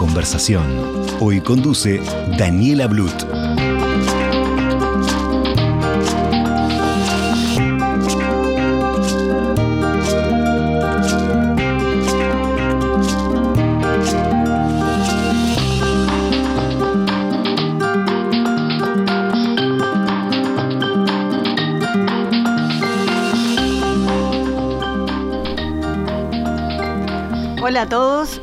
Conversación. 0.00 0.64
Hoy 1.20 1.42
conduce 1.42 2.00
Daniela 2.38 2.86
Blut. 2.86 3.29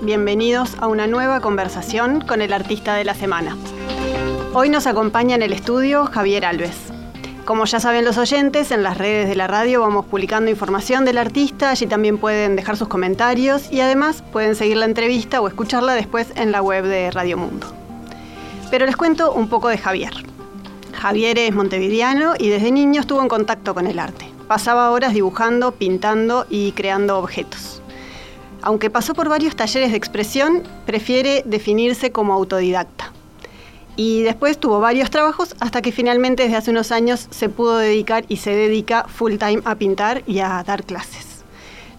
Bienvenidos 0.08 0.78
a 0.80 0.88
una 0.88 1.06
nueva 1.06 1.42
conversación 1.42 2.22
con 2.22 2.42
el 2.42 2.54
artista 2.54 2.96
de 2.96 3.04
la 3.04 3.14
semana. 3.14 3.58
Hoy 4.54 4.70
nos 4.70 4.88
acompaña 4.88 5.36
en 5.36 5.42
el 5.42 5.52
estudio 5.52 6.06
Javier 6.06 6.46
Alves. 6.46 6.78
Como 7.44 7.66
ya 7.66 7.82
saben 7.82 8.06
los 8.06 8.18
oyentes, 8.18 8.72
en 8.72 8.84
las 8.84 8.98
redes 8.98 9.28
de 9.28 9.36
la 9.36 9.48
radio 9.48 9.82
vamos 9.82 10.06
publicando 10.06 10.50
información 10.50 11.04
del 11.04 11.18
artista, 11.18 11.72
allí 11.72 11.88
también 11.88 12.20
pueden 12.20 12.56
dejar 12.56 12.78
sus 12.78 12.88
comentarios 12.88 13.70
y 13.70 13.82
además 13.82 14.24
pueden 14.32 14.56
seguir 14.56 14.78
la 14.78 14.86
entrevista 14.86 15.42
o 15.42 15.48
escucharla 15.50 15.94
después 15.94 16.32
en 16.38 16.54
la 16.54 16.62
web 16.62 16.86
de 16.86 17.12
Radio 17.12 17.36
Mundo. 17.36 17.68
Pero 18.72 18.86
les 18.86 18.96
cuento 18.96 19.34
un 19.34 19.50
poco 19.50 19.68
de 19.68 19.78
Javier. 19.78 20.14
Javier 20.94 21.38
es 21.38 21.54
montevideano 21.54 22.36
y 22.40 22.48
desde 22.48 22.72
niño 22.72 23.02
estuvo 23.02 23.22
en 23.22 23.28
contacto 23.28 23.74
con 23.74 23.88
el 23.88 24.00
arte. 24.00 24.32
Pasaba 24.48 24.90
horas 24.92 25.14
dibujando, 25.14 25.74
pintando 25.74 26.46
y 26.50 26.72
creando 26.72 27.20
objetos. 27.20 27.77
Aunque 28.62 28.90
pasó 28.90 29.14
por 29.14 29.30
varios 29.30 29.56
talleres 29.56 29.92
de 29.92 29.98
expresión, 29.98 30.64
prefiere 30.86 31.44
definirse 31.46 32.12
como 32.12 32.34
autodidacta. 32.34 33.12
Y 33.96 34.22
después 34.22 34.60
tuvo 34.60 34.80
varios 34.80 35.10
trabajos 35.10 35.56
hasta 35.60 35.82
que 35.82 35.92
finalmente 35.92 36.44
desde 36.44 36.58
hace 36.58 36.72
unos 36.72 36.92
años 36.92 37.28
se 37.32 37.50
pudo 37.50 37.78
dedicar 37.78 38.26
y 38.28 38.38
se 38.38 38.52
dedica 38.52 39.06
full 39.08 39.38
time 39.38 39.62
a 39.66 39.76
pintar 39.76 40.24
y 40.28 40.40
a 40.40 40.64
dar 40.64 40.84
clases. 40.84 41.44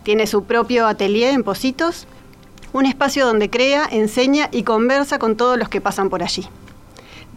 Tiene 0.05 0.27
su 0.27 0.45
propio 0.45 0.87
atelier 0.87 1.35
en 1.35 1.43
Positos, 1.43 2.07
un 2.73 2.87
espacio 2.87 3.27
donde 3.27 3.51
crea, 3.51 3.89
enseña 3.91 4.49
y 4.53 4.63
conversa 4.63 5.19
con 5.19 5.37
todos 5.37 5.59
los 5.59 5.69
que 5.69 5.81
pasan 5.81 6.09
por 6.09 6.23
allí. 6.23 6.47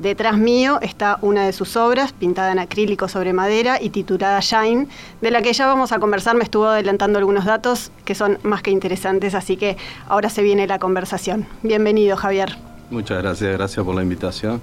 Detrás 0.02 0.36
mío 0.36 0.80
está 0.82 1.20
una 1.22 1.46
de 1.46 1.54
sus 1.54 1.78
obras, 1.78 2.12
pintada 2.12 2.52
en 2.52 2.58
acrílico 2.58 3.08
sobre 3.08 3.34
madera 3.34 3.80
y 3.80 3.92
titulada 3.92 4.40
Shine, 4.40 4.88
de 5.22 5.30
la 5.30 5.44
que 5.44 5.54
ya 5.54 5.68
vamos 5.68 5.92
a 5.92 6.00
conversar. 6.00 6.36
Me 6.36 6.44
estuvo 6.44 6.66
adelantando 6.66 7.20
algunos 7.20 7.46
datos 7.46 7.92
que 8.04 8.16
son 8.16 8.40
más 8.42 8.64
que 8.64 8.72
interesantes, 8.72 9.36
así 9.36 9.58
que 9.58 9.78
ahora 10.10 10.32
se 10.32 10.42
viene 10.42 10.66
la 10.66 10.80
conversación. 10.80 11.46
Bienvenido, 11.62 12.18
Javier. 12.18 12.58
Muchas 12.90 13.22
gracias, 13.22 13.56
gracias 13.56 13.86
por 13.86 13.94
la 13.94 14.02
invitación. 14.02 14.60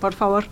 Por 0.00 0.12
favor. 0.12 0.44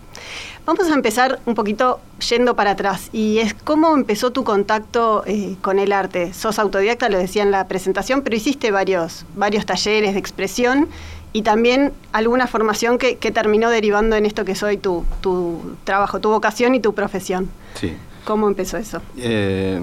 Vamos 0.65 0.89
a 0.89 0.95
empezar 0.95 1.39
un 1.45 1.53
poquito 1.53 1.99
yendo 2.27 2.55
para 2.55 2.71
atrás 2.71 3.09
y 3.13 3.37
es 3.37 3.53
cómo 3.53 3.95
empezó 3.95 4.31
tu 4.31 4.43
contacto 4.43 5.23
eh, 5.27 5.57
con 5.61 5.77
el 5.77 5.91
arte. 5.91 6.33
Sos 6.33 6.57
autodidacta, 6.57 7.07
lo 7.09 7.19
decía 7.19 7.43
en 7.43 7.51
la 7.51 7.67
presentación, 7.67 8.23
pero 8.23 8.35
hiciste 8.35 8.71
varios, 8.71 9.27
varios 9.35 9.67
talleres 9.67 10.13
de 10.13 10.19
expresión 10.19 10.87
y 11.33 11.41
también 11.41 11.91
alguna 12.11 12.45
formación 12.45 12.99
que, 12.99 13.17
que, 13.17 13.31
terminó 13.31 13.71
derivando 13.71 14.15
en 14.15 14.27
esto 14.27 14.45
que 14.45 14.53
soy 14.53 14.77
tu, 14.77 15.03
tu, 15.19 15.75
trabajo, 15.83 16.19
tu 16.19 16.29
vocación 16.29 16.75
y 16.75 16.79
tu 16.79 16.93
profesión. 16.93 17.49
Sí. 17.73 17.93
¿Cómo 18.23 18.47
empezó 18.47 18.77
eso? 18.77 19.01
Eh, 19.17 19.81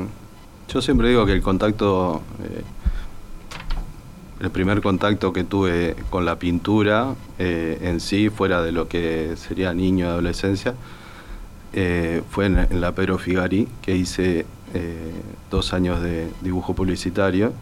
yo 0.73 0.81
siempre 0.81 1.09
digo 1.09 1.27
que 1.27 1.33
el 1.33 1.43
contacto, 1.43 2.23
eh, 2.43 2.63
el 4.41 4.51
primer 4.51 4.81
contacto 4.81 5.33
que 5.33 5.43
tuve 5.43 5.97
con 6.09 6.25
la 6.25 6.39
pintura 6.39 7.15
eh, 7.39 7.79
en 7.83 7.99
sí, 7.99 8.31
fuera 8.31 8.63
de 8.63 8.71
lo 8.71 8.89
que 8.89 9.35
sería 9.37 9.75
niño 9.75 10.07
adolescencia, 10.09 10.75
fue 12.31 12.47
en, 12.47 12.59
en, 12.59 12.81
la 12.81 12.93
Pedro 12.93 13.17
Figari, 13.19 13.69
que 13.81 13.95
hice 13.95 14.45
dos 15.51 15.73
años 15.73 16.03
de 16.03 16.29
dibujo 16.41 16.75
publicitario 16.75 17.53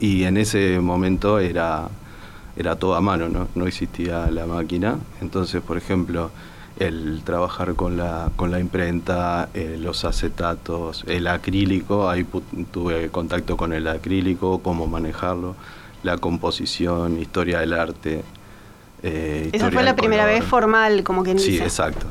y 0.00 0.24
en 0.24 0.36
ese 0.36 0.80
momento 0.80 1.38
era 1.38 1.88
era 2.56 2.76
todo 2.76 2.94
a 2.94 3.00
mano, 3.00 3.28
¿no? 3.28 3.48
no 3.54 3.66
existía 3.66 4.30
la 4.30 4.46
máquina. 4.46 4.98
Entonces, 5.20 5.62
por 5.62 5.76
ejemplo, 5.76 6.30
el 6.78 7.22
trabajar 7.24 7.74
con 7.74 7.96
la, 7.96 8.30
con 8.36 8.50
la 8.50 8.60
imprenta, 8.60 9.48
eh, 9.54 9.76
los 9.78 10.04
acetatos, 10.04 11.04
el 11.06 11.26
acrílico, 11.26 12.08
ahí 12.08 12.26
tuve 12.70 13.08
contacto 13.10 13.56
con 13.56 13.72
el 13.72 13.86
acrílico, 13.88 14.60
cómo 14.60 14.86
manejarlo, 14.86 15.54
la 16.02 16.18
composición, 16.18 17.18
historia 17.18 17.60
del 17.60 17.74
arte. 17.74 18.22
Eh, 19.02 19.50
Esa 19.52 19.70
fue 19.70 19.82
la 19.82 19.96
primera 19.96 20.24
vez 20.24 20.44
formal, 20.44 21.02
como 21.02 21.22
que 21.22 21.38
Sí, 21.38 21.58
exacto. 21.58 22.06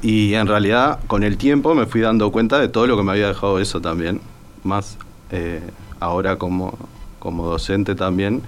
Y 0.00 0.34
en 0.34 0.46
realidad, 0.46 1.00
con 1.06 1.22
el 1.22 1.36
tiempo 1.36 1.74
me 1.74 1.86
fui 1.86 2.00
dando 2.00 2.30
cuenta 2.30 2.60
de 2.60 2.68
todo 2.68 2.86
lo 2.86 2.96
que 2.96 3.02
me 3.02 3.12
había 3.12 3.28
dejado 3.28 3.58
eso 3.58 3.80
también, 3.80 4.20
más 4.64 4.96
eh, 5.30 5.60
ahora 5.98 6.36
como, 6.36 6.78
como 7.18 7.46
docente 7.46 7.94
también 7.94 8.42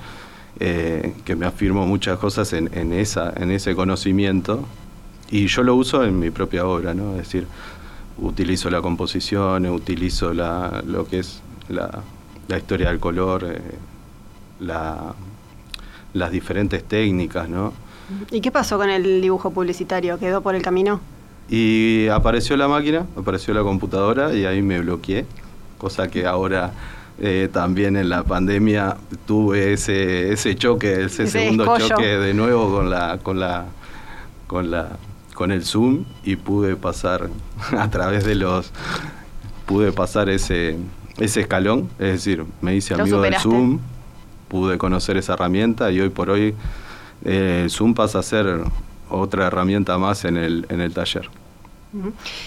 eh, 0.60 1.14
que 1.24 1.34
me 1.36 1.46
afirmo 1.46 1.86
muchas 1.86 2.18
cosas 2.18 2.52
en, 2.52 2.70
en, 2.74 2.92
esa, 2.92 3.32
en 3.34 3.50
ese 3.50 3.74
conocimiento 3.74 4.64
y 5.30 5.46
yo 5.46 5.62
lo 5.62 5.74
uso 5.74 6.04
en 6.04 6.18
mi 6.18 6.30
propia 6.30 6.66
obra, 6.66 6.92
¿no? 6.92 7.12
Es 7.12 7.18
decir, 7.18 7.46
utilizo 8.18 8.68
la 8.68 8.82
composición, 8.82 9.66
utilizo 9.66 10.34
la, 10.34 10.82
lo 10.86 11.06
que 11.06 11.20
es 11.20 11.40
la, 11.70 12.02
la 12.46 12.58
historia 12.58 12.88
del 12.88 13.00
color, 13.00 13.44
eh, 13.44 13.60
la, 14.60 15.14
las 16.12 16.30
diferentes 16.30 16.84
técnicas, 16.84 17.48
¿no? 17.48 17.72
¿Y 18.30 18.40
qué 18.40 18.50
pasó 18.50 18.76
con 18.76 18.90
el 18.90 19.22
dibujo 19.22 19.50
publicitario? 19.50 20.18
¿Quedó 20.18 20.42
por 20.42 20.54
el 20.54 20.62
camino? 20.62 21.00
Y 21.48 22.08
apareció 22.08 22.56
la 22.56 22.68
máquina, 22.68 23.06
apareció 23.16 23.54
la 23.54 23.62
computadora 23.62 24.34
y 24.34 24.44
ahí 24.44 24.62
me 24.62 24.80
bloqueé, 24.80 25.24
cosa 25.78 26.08
que 26.08 26.26
ahora 26.26 26.72
eh, 27.20 27.50
también 27.52 27.96
en 27.96 28.08
la 28.08 28.24
pandemia 28.24 28.96
tuve 29.26 29.74
ese, 29.74 30.32
ese 30.32 30.56
choque, 30.56 31.04
ese, 31.04 31.24
ese 31.24 31.40
segundo 31.40 31.64
escollo. 31.64 31.88
choque 31.88 32.06
de 32.06 32.32
nuevo 32.32 32.74
con 32.74 32.88
la, 32.88 33.18
con 33.18 33.38
la, 33.38 33.66
con 34.46 34.70
la, 34.70 34.96
con 35.34 35.52
el 35.52 35.62
Zoom 35.64 36.04
y 36.24 36.36
pude 36.36 36.76
pasar 36.76 37.28
a 37.78 37.90
través 37.90 38.24
de 38.24 38.36
los, 38.36 38.72
pude 39.66 39.92
pasar 39.92 40.30
ese, 40.30 40.78
ese 41.18 41.42
escalón, 41.42 41.90
es 41.98 42.12
decir, 42.12 42.44
me 42.62 42.74
hice 42.74 42.94
amigo 42.94 43.20
del 43.20 43.34
Zoom, 43.34 43.80
pude 44.48 44.78
conocer 44.78 45.18
esa 45.18 45.34
herramienta 45.34 45.92
y 45.92 46.00
hoy 46.00 46.08
por 46.08 46.30
hoy 46.30 46.54
eh, 47.24 47.62
el 47.64 47.70
Zoom 47.70 47.92
pasa 47.92 48.20
a 48.20 48.22
ser 48.22 48.62
otra 49.10 49.48
herramienta 49.48 49.98
más 49.98 50.24
en 50.24 50.38
el, 50.38 50.66
en 50.70 50.80
el 50.80 50.94
taller. 50.94 51.28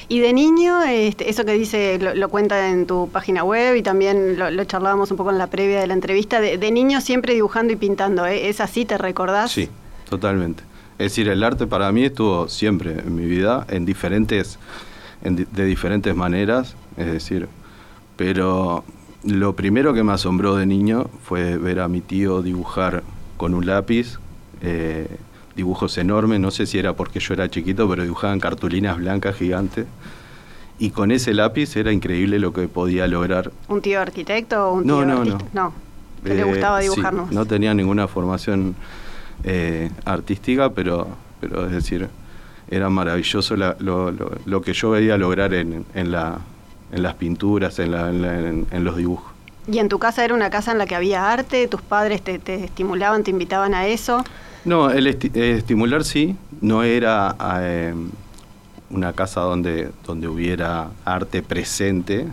Y 0.07 0.19
de 0.19 0.33
niño, 0.33 0.81
este, 0.83 1.29
eso 1.29 1.43
que 1.43 1.53
dice, 1.53 1.99
lo, 1.99 2.29
cuenta 2.29 2.69
en 2.69 2.85
tu 2.85 3.09
página 3.09 3.43
web 3.43 3.75
y 3.75 3.83
también 3.83 4.39
lo, 4.39 4.63
charlábamos 4.63 5.11
un 5.11 5.17
poco 5.17 5.31
en 5.31 5.37
la 5.37 5.47
previa 5.47 5.81
de 5.81 5.87
la 5.87 5.93
entrevista, 5.93 6.39
de, 6.39 6.57
de 6.57 6.71
niño 6.71 7.01
siempre 7.01 7.33
dibujando 7.33 7.73
y 7.73 7.75
pintando, 7.75 8.25
¿eh? 8.25 8.49
¿es 8.49 8.61
así? 8.61 8.85
¿Te 8.85 8.97
recordás? 8.97 9.51
Sí, 9.51 9.69
totalmente. 10.09 10.63
Es 10.97 11.11
decir, 11.11 11.27
el 11.27 11.43
arte 11.43 11.67
para 11.67 11.91
mí 11.91 12.05
estuvo 12.05 12.47
siempre 12.47 12.99
en 12.99 13.15
mi 13.15 13.25
vida, 13.25 13.65
en 13.69 13.85
diferentes, 13.85 14.59
en, 15.23 15.35
de 15.35 15.65
diferentes 15.65 16.15
maneras, 16.15 16.75
es 16.97 17.07
decir, 17.07 17.47
pero 18.15 18.83
lo 19.25 19.55
primero 19.55 19.93
que 19.93 20.03
me 20.03 20.13
asombró 20.13 20.55
de 20.55 20.65
niño 20.65 21.09
fue 21.23 21.57
ver 21.57 21.79
a 21.79 21.87
mi 21.87 22.01
tío 22.01 22.41
dibujar 22.41 23.03
con 23.37 23.53
un 23.53 23.65
lápiz. 23.65 24.19
Eh, 24.61 25.07
dibujos 25.55 25.97
enormes, 25.97 26.39
no 26.39 26.51
sé 26.51 26.65
si 26.65 26.79
era 26.79 26.93
porque 26.93 27.19
yo 27.19 27.33
era 27.33 27.49
chiquito, 27.49 27.87
pero 27.89 28.03
dibujaban 28.03 28.39
cartulinas 28.39 28.97
blancas 28.97 29.35
gigantes. 29.35 29.85
Y 30.79 30.89
con 30.89 31.11
ese 31.11 31.33
lápiz 31.33 31.75
era 31.75 31.91
increíble 31.91 32.39
lo 32.39 32.51
que 32.53 32.67
podía 32.67 33.07
lograr. 33.07 33.51
¿Un 33.67 33.81
tío 33.81 34.01
arquitecto 34.01 34.69
o 34.69 34.73
un 34.73 34.87
no, 34.87 34.97
tío 34.97 35.05
no, 35.05 35.17
artista? 35.19 35.45
No, 35.53 35.63
no. 35.63 35.73
Que 36.23 36.31
eh, 36.31 36.35
le 36.35 36.43
gustaba 36.43 36.79
dibujarnos. 36.79 37.29
Sí, 37.29 37.35
no 37.35 37.45
tenía 37.45 37.73
ninguna 37.73 38.07
formación 38.07 38.75
eh, 39.43 39.91
artística, 40.05 40.69
pero, 40.71 41.07
pero 41.39 41.65
es 41.67 41.71
decir, 41.71 42.09
era 42.69 42.89
maravilloso 42.89 43.55
la, 43.55 43.75
lo, 43.79 44.09
lo, 44.11 44.31
lo, 44.45 44.61
que 44.61 44.73
yo 44.73 44.89
veía 44.91 45.17
lograr 45.17 45.53
en, 45.53 45.85
en, 45.93 46.11
la, 46.11 46.39
en 46.91 47.03
las 47.03 47.13
pinturas, 47.15 47.77
en, 47.79 47.91
la- 47.91 48.09
en 48.09 48.21
la- 48.21 48.39
en- 48.39 48.67
en 48.71 48.83
los 48.83 48.97
dibujos. 48.97 49.31
¿Y 49.67 49.77
en 49.79 49.87
tu 49.89 49.99
casa 49.99 50.25
era 50.25 50.33
una 50.33 50.49
casa 50.49 50.71
en 50.71 50.77
la 50.77 50.85
que 50.85 50.95
había 50.95 51.31
arte? 51.31 51.67
¿Tus 51.67 51.81
padres 51.81 52.21
te, 52.21 52.39
te 52.39 52.55
estimulaban, 52.63 53.23
te 53.23 53.31
invitaban 53.31 53.73
a 53.73 53.85
eso? 53.87 54.23
No, 54.65 54.89
el 54.89 55.07
esti- 55.07 55.35
estimular 55.35 56.03
sí, 56.03 56.35
no 56.61 56.83
era 56.83 57.35
eh, 57.61 57.93
una 58.89 59.13
casa 59.13 59.41
donde, 59.41 59.91
donde 60.05 60.27
hubiera 60.27 60.89
arte 61.03 61.41
presente, 61.41 62.27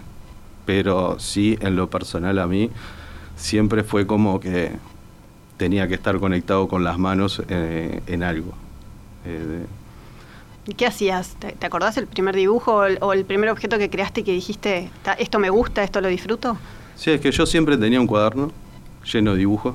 pero 0.65 1.19
sí 1.19 1.59
en 1.61 1.75
lo 1.77 1.91
personal 1.91 2.39
a 2.39 2.47
mí 2.47 2.71
siempre 3.37 3.83
fue 3.83 4.07
como 4.07 4.39
que 4.39 4.73
tenía 5.57 5.89
que 5.89 5.95
estar 5.95 6.19
conectado 6.21 6.69
con 6.69 6.85
las 6.85 6.99
manos 6.99 7.43
eh, 7.49 8.01
en 8.07 8.23
algo. 8.23 8.53
Eh, 9.27 9.67
¿Y 10.67 10.75
qué 10.75 10.87
hacías? 10.87 11.35
¿Te, 11.41 11.53
te 11.53 11.67
acordás 11.67 11.97
el 11.97 12.07
primer 12.07 12.37
dibujo 12.37 12.75
o 12.77 12.85
el, 12.85 12.99
o 13.01 13.13
el 13.13 13.25
primer 13.25 13.51
objeto 13.51 13.77
que 13.79 13.91
creaste 13.91 14.21
y 14.21 14.25
que 14.25 14.33
dijiste, 14.33 14.91
"Ta- 15.03 15.15
esto 15.15 15.39
me 15.41 15.51
gusta, 15.51 15.83
esto 15.83 16.01
lo 16.01 16.07
disfruto? 16.09 16.57
Sí, 16.95 17.11
es 17.11 17.21
que 17.21 17.33
yo 17.33 17.45
siempre 17.45 17.77
tenía 17.77 18.01
un 18.01 18.07
cuaderno 18.07 18.53
lleno 19.11 19.33
de 19.33 19.39
dibujos 19.39 19.75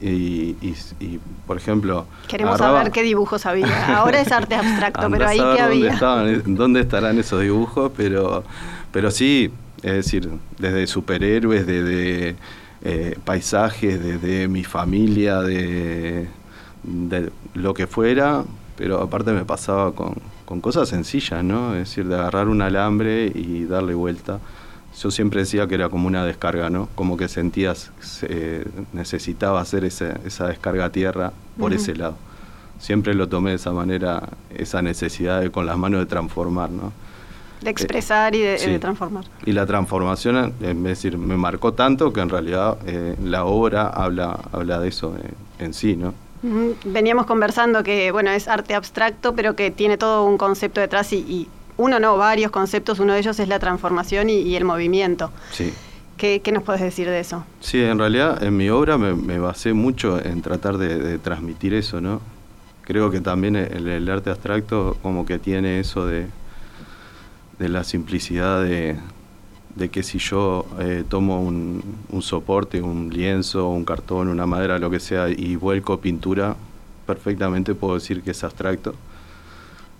y, 0.00 0.56
y- 0.60 0.76
y, 1.00 1.20
por 1.46 1.56
ejemplo... 1.56 2.06
Queremos 2.28 2.60
agarraba- 2.60 2.78
saber 2.80 2.92
qué 2.92 3.02
dibujos 3.02 3.46
había. 3.46 3.96
Ahora 3.96 4.20
es 4.20 4.30
arte 4.32 4.54
abstracto, 4.54 5.08
pero 5.10 5.26
ahí 5.28 5.38
qué 5.38 5.60
había. 5.60 5.92
estaban, 5.92 6.42
dónde 6.54 6.80
estarán 6.80 7.18
esos 7.18 7.40
dibujos, 7.40 7.92
pero, 7.96 8.44
pero 8.92 9.10
sí, 9.10 9.50
es 9.82 9.92
decir, 9.92 10.28
desde 10.58 10.86
superhéroes, 10.86 11.66
desde 11.66 12.36
eh, 12.82 13.18
paisajes, 13.24 14.02
desde 14.02 14.48
mi 14.48 14.64
familia, 14.64 15.40
de, 15.40 16.26
de 16.82 17.30
lo 17.54 17.72
que 17.74 17.86
fuera, 17.86 18.44
pero 18.76 19.00
aparte 19.00 19.32
me 19.32 19.44
pasaba 19.44 19.92
con, 19.94 20.14
con 20.44 20.60
cosas 20.60 20.88
sencillas, 20.88 21.42
¿no? 21.44 21.74
Es 21.74 21.88
decir, 21.88 22.06
de 22.08 22.14
agarrar 22.16 22.48
un 22.48 22.60
alambre 22.60 23.26
y 23.34 23.64
darle 23.64 23.94
vuelta. 23.94 24.38
Yo 25.00 25.10
siempre 25.10 25.40
decía 25.40 25.66
que 25.66 25.74
era 25.74 25.88
como 25.88 26.06
una 26.06 26.24
descarga, 26.24 26.70
¿no? 26.70 26.88
Como 26.94 27.16
que 27.16 27.28
sentías, 27.28 27.90
eh, 28.22 28.64
necesitaba 28.92 29.60
hacer 29.60 29.84
esa, 29.84 30.18
esa 30.24 30.46
descarga 30.46 30.86
a 30.86 30.90
tierra 30.90 31.32
por 31.58 31.72
Ujú. 31.72 31.80
ese 31.80 31.96
lado. 31.96 32.16
Siempre 32.78 33.14
lo 33.14 33.28
tomé 33.28 33.50
de 33.50 33.56
esa 33.56 33.72
manera, 33.72 34.28
esa 34.56 34.82
necesidad 34.82 35.40
de 35.40 35.50
con 35.50 35.66
las 35.66 35.76
manos 35.76 36.00
de 36.00 36.06
transformar, 36.06 36.70
¿no? 36.70 36.92
De 37.60 37.70
expresar 37.70 38.34
y 38.34 38.40
de, 38.40 38.58
sí. 38.58 38.70
de 38.70 38.78
transformar. 38.78 39.24
Y 39.46 39.52
la 39.52 39.64
transformación, 39.64 40.36
eh, 40.60 40.70
es 40.70 40.82
decir, 40.82 41.16
me 41.16 41.36
marcó 41.36 41.72
tanto 41.72 42.12
que 42.12 42.20
en 42.20 42.28
realidad 42.28 42.76
eh, 42.86 43.16
la 43.22 43.44
obra 43.46 43.88
habla, 43.88 44.38
habla 44.52 44.78
de 44.80 44.88
eso 44.88 45.16
eh, 45.16 45.30
en 45.58 45.72
sí, 45.72 45.96
¿no? 45.96 46.14
Veníamos 46.84 47.24
conversando 47.24 47.82
que, 47.82 48.10
bueno, 48.12 48.30
es 48.30 48.48
arte 48.48 48.74
abstracto, 48.74 49.34
pero 49.34 49.56
que 49.56 49.70
tiene 49.70 49.96
todo 49.96 50.24
un 50.26 50.36
concepto 50.36 50.78
detrás 50.78 51.10
y, 51.14 51.16
y 51.16 51.48
uno 51.76 51.98
no, 51.98 52.16
varios 52.16 52.50
conceptos. 52.50 52.98
Uno 52.98 53.12
de 53.12 53.20
ellos 53.20 53.38
es 53.40 53.48
la 53.48 53.58
transformación 53.58 54.30
y, 54.30 54.40
y 54.42 54.56
el 54.56 54.64
movimiento. 54.64 55.30
Sí. 55.52 55.72
¿Qué, 56.16 56.40
qué 56.42 56.52
nos 56.52 56.62
puedes 56.62 56.80
decir 56.80 57.08
de 57.08 57.18
eso? 57.18 57.44
Sí, 57.60 57.82
en 57.82 57.98
realidad 57.98 58.42
en 58.42 58.56
mi 58.56 58.68
obra 58.68 58.96
me, 58.98 59.14
me 59.14 59.38
basé 59.38 59.72
mucho 59.72 60.24
en 60.24 60.42
tratar 60.42 60.78
de, 60.78 60.98
de 60.98 61.18
transmitir 61.18 61.74
eso, 61.74 62.00
¿no? 62.00 62.20
Creo 62.82 63.10
que 63.10 63.20
también 63.20 63.56
el, 63.56 63.88
el 63.88 64.08
arte 64.08 64.30
abstracto 64.30 64.96
como 65.02 65.26
que 65.26 65.38
tiene 65.38 65.80
eso 65.80 66.06
de, 66.06 66.28
de 67.58 67.68
la 67.68 67.82
simplicidad 67.82 68.62
de, 68.62 68.96
de 69.74 69.88
que 69.88 70.02
si 70.02 70.18
yo 70.18 70.66
eh, 70.78 71.02
tomo 71.08 71.42
un, 71.42 71.82
un 72.10 72.22
soporte, 72.22 72.80
un 72.80 73.10
lienzo, 73.10 73.68
un 73.68 73.84
cartón, 73.84 74.28
una 74.28 74.46
madera, 74.46 74.78
lo 74.78 74.90
que 74.90 75.00
sea, 75.00 75.28
y 75.30 75.56
vuelco 75.56 75.98
pintura, 75.98 76.54
perfectamente 77.06 77.74
puedo 77.74 77.94
decir 77.94 78.22
que 78.22 78.30
es 78.30 78.44
abstracto. 78.44 78.94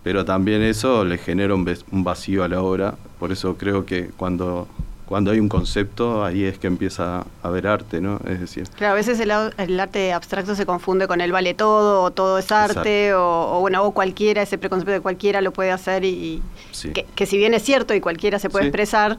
Pero 0.04 0.24
también 0.24 0.62
eso 0.62 1.04
le 1.04 1.18
genera 1.18 1.54
un, 1.54 1.68
un 1.90 2.04
vacío 2.04 2.44
a 2.44 2.48
la 2.48 2.60
obra, 2.62 2.94
por 3.18 3.32
eso 3.32 3.56
creo 3.56 3.86
que 3.86 4.10
cuando, 4.16 4.68
cuando 5.06 5.30
hay 5.30 5.40
un 5.40 5.48
concepto, 5.48 6.24
ahí 6.24 6.44
es 6.44 6.58
que 6.58 6.66
empieza 6.66 7.20
a 7.20 7.24
haber 7.42 7.66
arte, 7.66 8.00
¿no? 8.02 8.20
Es 8.28 8.38
decir, 8.38 8.68
Claro, 8.76 8.92
a 8.92 8.96
veces 8.96 9.18
el, 9.20 9.32
el 9.56 9.80
arte 9.80 10.12
abstracto 10.12 10.54
se 10.54 10.66
confunde 10.66 11.06
con 11.08 11.20
el 11.22 11.32
vale 11.32 11.54
todo, 11.54 12.02
o 12.02 12.10
todo 12.10 12.38
es 12.38 12.52
arte, 12.52 13.14
o, 13.14 13.56
o 13.56 13.60
bueno, 13.60 13.82
o 13.82 13.92
cualquiera, 13.92 14.42
ese 14.42 14.58
preconcepto 14.58 14.92
de 14.92 15.00
cualquiera 15.00 15.40
lo 15.40 15.52
puede 15.52 15.70
hacer 15.72 16.04
y, 16.04 16.08
y 16.08 16.42
Sí. 16.72 16.90
que, 16.92 17.06
que 17.14 17.24
si 17.26 17.38
bien 17.38 17.54
es 17.54 17.62
cierto 17.62 17.94
y 17.94 18.00
cualquiera 18.00 18.38
se 18.38 18.50
puede 18.50 18.64
Sí. 18.64 18.68
expresar, 18.68 19.16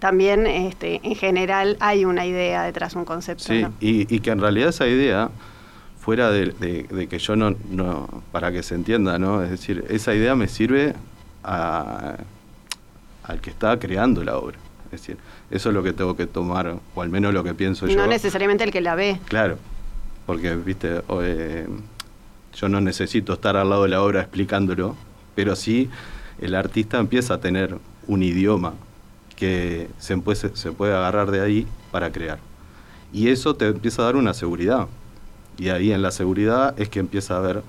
también 0.00 0.46
este, 0.48 1.00
en 1.04 1.14
general 1.14 1.76
hay 1.80 2.04
una 2.04 2.26
idea 2.26 2.64
detrás, 2.64 2.94
un 2.96 3.04
concepto. 3.04 3.44
Sí, 3.44 3.62
¿no? 3.62 3.72
y, 3.80 4.12
y 4.14 4.18
que 4.20 4.30
en 4.30 4.40
realidad 4.40 4.70
esa 4.70 4.86
idea, 4.88 5.30
fuera 6.04 6.30
de, 6.30 6.46
de- 6.60 6.82
de 6.84 7.06
que 7.08 7.18
yo 7.18 7.34
no, 7.34 7.54
no, 7.70 8.22
para 8.30 8.52
que 8.52 8.62
se 8.62 8.74
entienda, 8.74 9.18
¿no? 9.18 9.42
Es 9.42 9.50
decir, 9.50 9.84
esa 9.88 10.14
idea 10.14 10.34
me 10.34 10.48
sirve 10.48 10.94
a- 11.42 12.16
al 13.24 13.40
que 13.40 13.48
está 13.50 13.78
creando 13.78 14.22
la 14.22 14.36
obra. 14.36 14.58
Es 14.86 15.00
decir, 15.00 15.16
eso 15.50 15.70
es 15.70 15.74
lo 15.74 15.82
que 15.82 15.92
tengo 15.94 16.14
que 16.14 16.26
tomar, 16.26 16.76
o 16.94 17.02
al 17.02 17.08
menos 17.08 17.32
lo 17.32 17.42
que 17.42 17.54
pienso 17.54 17.86
yo. 17.86 17.96
No 17.96 18.06
necesariamente 18.06 18.64
el 18.64 18.70
que 18.70 18.82
la 18.82 18.94
ve. 18.94 19.18
Claro, 19.28 19.56
porque, 20.26 20.54
viste, 20.56 21.00
o, 21.08 21.22
eh, 21.22 21.66
yo 22.54 22.68
no 22.68 22.80
necesito 22.82 23.32
estar 23.32 23.56
al 23.56 23.70
lado 23.70 23.84
de 23.84 23.88
la 23.88 24.02
obra 24.02 24.20
explicándolo, 24.20 24.94
pero 25.34 25.56
sí 25.56 25.88
el 26.38 26.54
artista 26.54 26.98
empieza 26.98 27.34
a 27.34 27.40
tener 27.40 27.78
un 28.06 28.22
idioma 28.22 28.74
que 29.36 29.88
se, 29.98 30.16
puede, 30.18 30.54
se 30.54 30.70
puede 30.72 30.94
agarrar 30.94 31.30
de 31.30 31.40
ahí 31.40 31.66
para 31.90 32.12
crear. 32.12 32.38
Y 33.12 33.28
eso 33.28 33.56
te 33.56 33.68
empieza 33.68 34.02
a 34.02 34.04
dar 34.04 34.16
una 34.16 34.34
seguridad. 34.34 34.86
Y 35.58 35.68
ahí 35.68 35.92
en 35.92 36.02
la 36.02 36.10
seguridad 36.10 36.78
es 36.80 36.88
que 36.88 37.00
empieza 37.00 37.36
a 37.36 37.40
ver, 37.40 37.62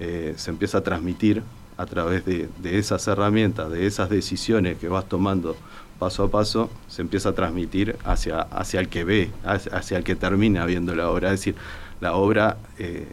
eh, 0.00 0.34
se 0.36 0.50
empieza 0.50 0.78
a 0.78 0.80
transmitir 0.82 1.42
a 1.76 1.86
través 1.86 2.24
de, 2.24 2.48
de 2.62 2.78
esas 2.78 3.06
herramientas, 3.08 3.70
de 3.70 3.86
esas 3.86 4.08
decisiones 4.08 4.78
que 4.78 4.88
vas 4.88 5.08
tomando 5.08 5.56
paso 5.98 6.24
a 6.24 6.30
paso, 6.30 6.70
se 6.88 7.02
empieza 7.02 7.30
a 7.30 7.32
transmitir 7.32 7.96
hacia, 8.04 8.40
hacia 8.42 8.80
el 8.80 8.88
que 8.88 9.04
ve, 9.04 9.30
hacia, 9.44 9.72
hacia 9.76 9.98
el 9.98 10.04
que 10.04 10.14
termina 10.14 10.64
viendo 10.66 10.94
la 10.94 11.10
obra. 11.10 11.32
Es 11.32 11.40
decir, 11.40 11.54
la 12.00 12.14
obra 12.14 12.58
eh, 12.78 13.06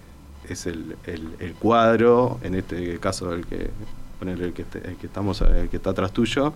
es 0.50 0.66
el, 0.66 0.95
el- 1.06 1.54
cuadro, 1.59 2.39
en 2.44 2.56
este 2.56 3.00
caso 3.00 3.33
el 3.33 3.45
que, 3.45 3.69
ponerle 4.19 4.45
el 4.48 4.54
que, 4.54 4.66
el 4.83 4.95
que 4.98 5.07
estamos, 5.07 5.42
el 5.42 5.69
que 5.69 5.77
está 5.77 5.92
atrás 5.92 6.12
tuyo, 6.12 6.54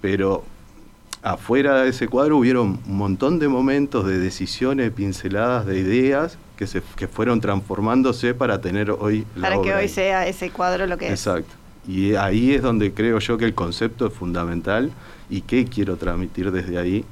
pero 0.00 0.44
afuera 1.24 1.82
de 1.82 1.88
ese 1.88 2.06
cuadro 2.06 2.36
hubieron 2.36 2.78
un 2.86 2.96
montón 2.96 3.38
de 3.38 3.48
momentos 3.48 4.06
de 4.06 4.18
decisiones, 4.18 4.92
pinceladas, 4.92 5.64
de 5.64 5.78
ideas 5.78 6.38
que 6.56 6.66
se 6.66 6.82
que 6.96 7.08
fueron 7.08 7.40
transformándose 7.40 8.34
para 8.34 8.60
tener 8.60 8.90
hoy 8.90 9.26
la 9.34 9.48
Para 9.48 9.62
que 9.62 9.74
hoy 9.74 9.82
ahí. 9.82 9.88
sea 9.88 10.28
ese 10.28 10.50
cuadro 10.50 10.86
lo 10.86 10.98
que 10.98 11.06
es. 11.06 11.12
Exacto. 11.12 11.54
Y 11.88 12.14
ahí 12.14 12.52
es 12.52 12.62
donde 12.62 12.92
creo 12.92 13.18
yo 13.18 13.38
que 13.38 13.46
el 13.46 13.54
concepto 13.54 14.06
es 14.06 14.12
fundamental 14.12 14.92
y 15.30 15.40
qué 15.40 15.64
quiero 15.64 15.96
transmitir 15.96 16.52
desde 16.52 16.78
ahí. 16.78 17.04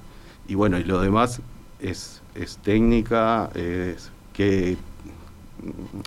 Y 0.46 0.54
bueno, 0.54 0.78
y 0.78 0.84
lo 0.84 1.00
demás 1.00 1.40
es, 1.80 2.20
es 2.34 2.58
técnica, 2.58 3.50
es 3.54 4.10
qué, 4.34 4.76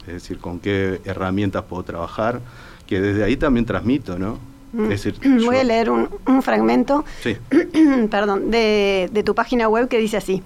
es 0.06 0.14
decir, 0.14 0.38
con 0.38 0.60
qué 0.60 1.02
herramientas 1.06 1.64
puedo 1.64 1.84
trabajar, 1.84 2.42
que 2.86 3.02
desde 3.02 3.24
ahí 3.24 3.36
también 3.36 3.66
transmito, 3.66 4.20
¿no? 4.20 4.38
Mm. 4.76 4.92
Es 4.92 5.04
decir, 5.04 5.20
Voy 5.46 5.56
a 5.58 5.64
leer 5.64 5.90
un, 5.90 6.10
un 6.28 6.42
fragmento 6.42 7.06
Sí, 7.24 7.38
perdón, 8.12 8.52
de, 8.52 9.10
de 9.12 9.24
tu 9.24 9.34
página 9.36 9.68
web 9.70 9.88
que 9.88 9.98
dice 9.98 10.18
así, 10.18 10.44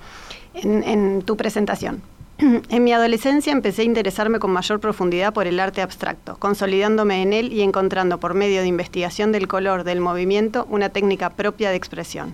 en, 0.54 0.84
en 0.84 1.22
tu 1.24 1.36
presentación. 1.38 2.02
En 2.70 2.84
mi 2.84 2.94
adolescencia 2.94 3.52
empecé 3.52 3.82
a 3.82 3.86
interesarme 3.86 4.40
con 4.40 4.52
mayor 4.52 4.80
profundidad 4.80 5.34
por 5.34 5.48
el 5.48 5.60
arte 5.60 5.82
abstracto, 5.82 6.38
consolidándome 6.38 7.22
en 7.22 7.34
él 7.34 7.52
y 7.52 7.62
encontrando 7.62 8.20
por 8.20 8.34
medio 8.34 8.62
de 8.62 8.68
investigación 8.68 9.32
del 9.32 9.48
color, 9.48 9.84
del 9.84 10.00
movimiento, 10.00 10.66
una 10.70 10.90
técnica 10.90 11.32
propia 11.32 11.70
de 11.72 11.76
expresión. 11.76 12.34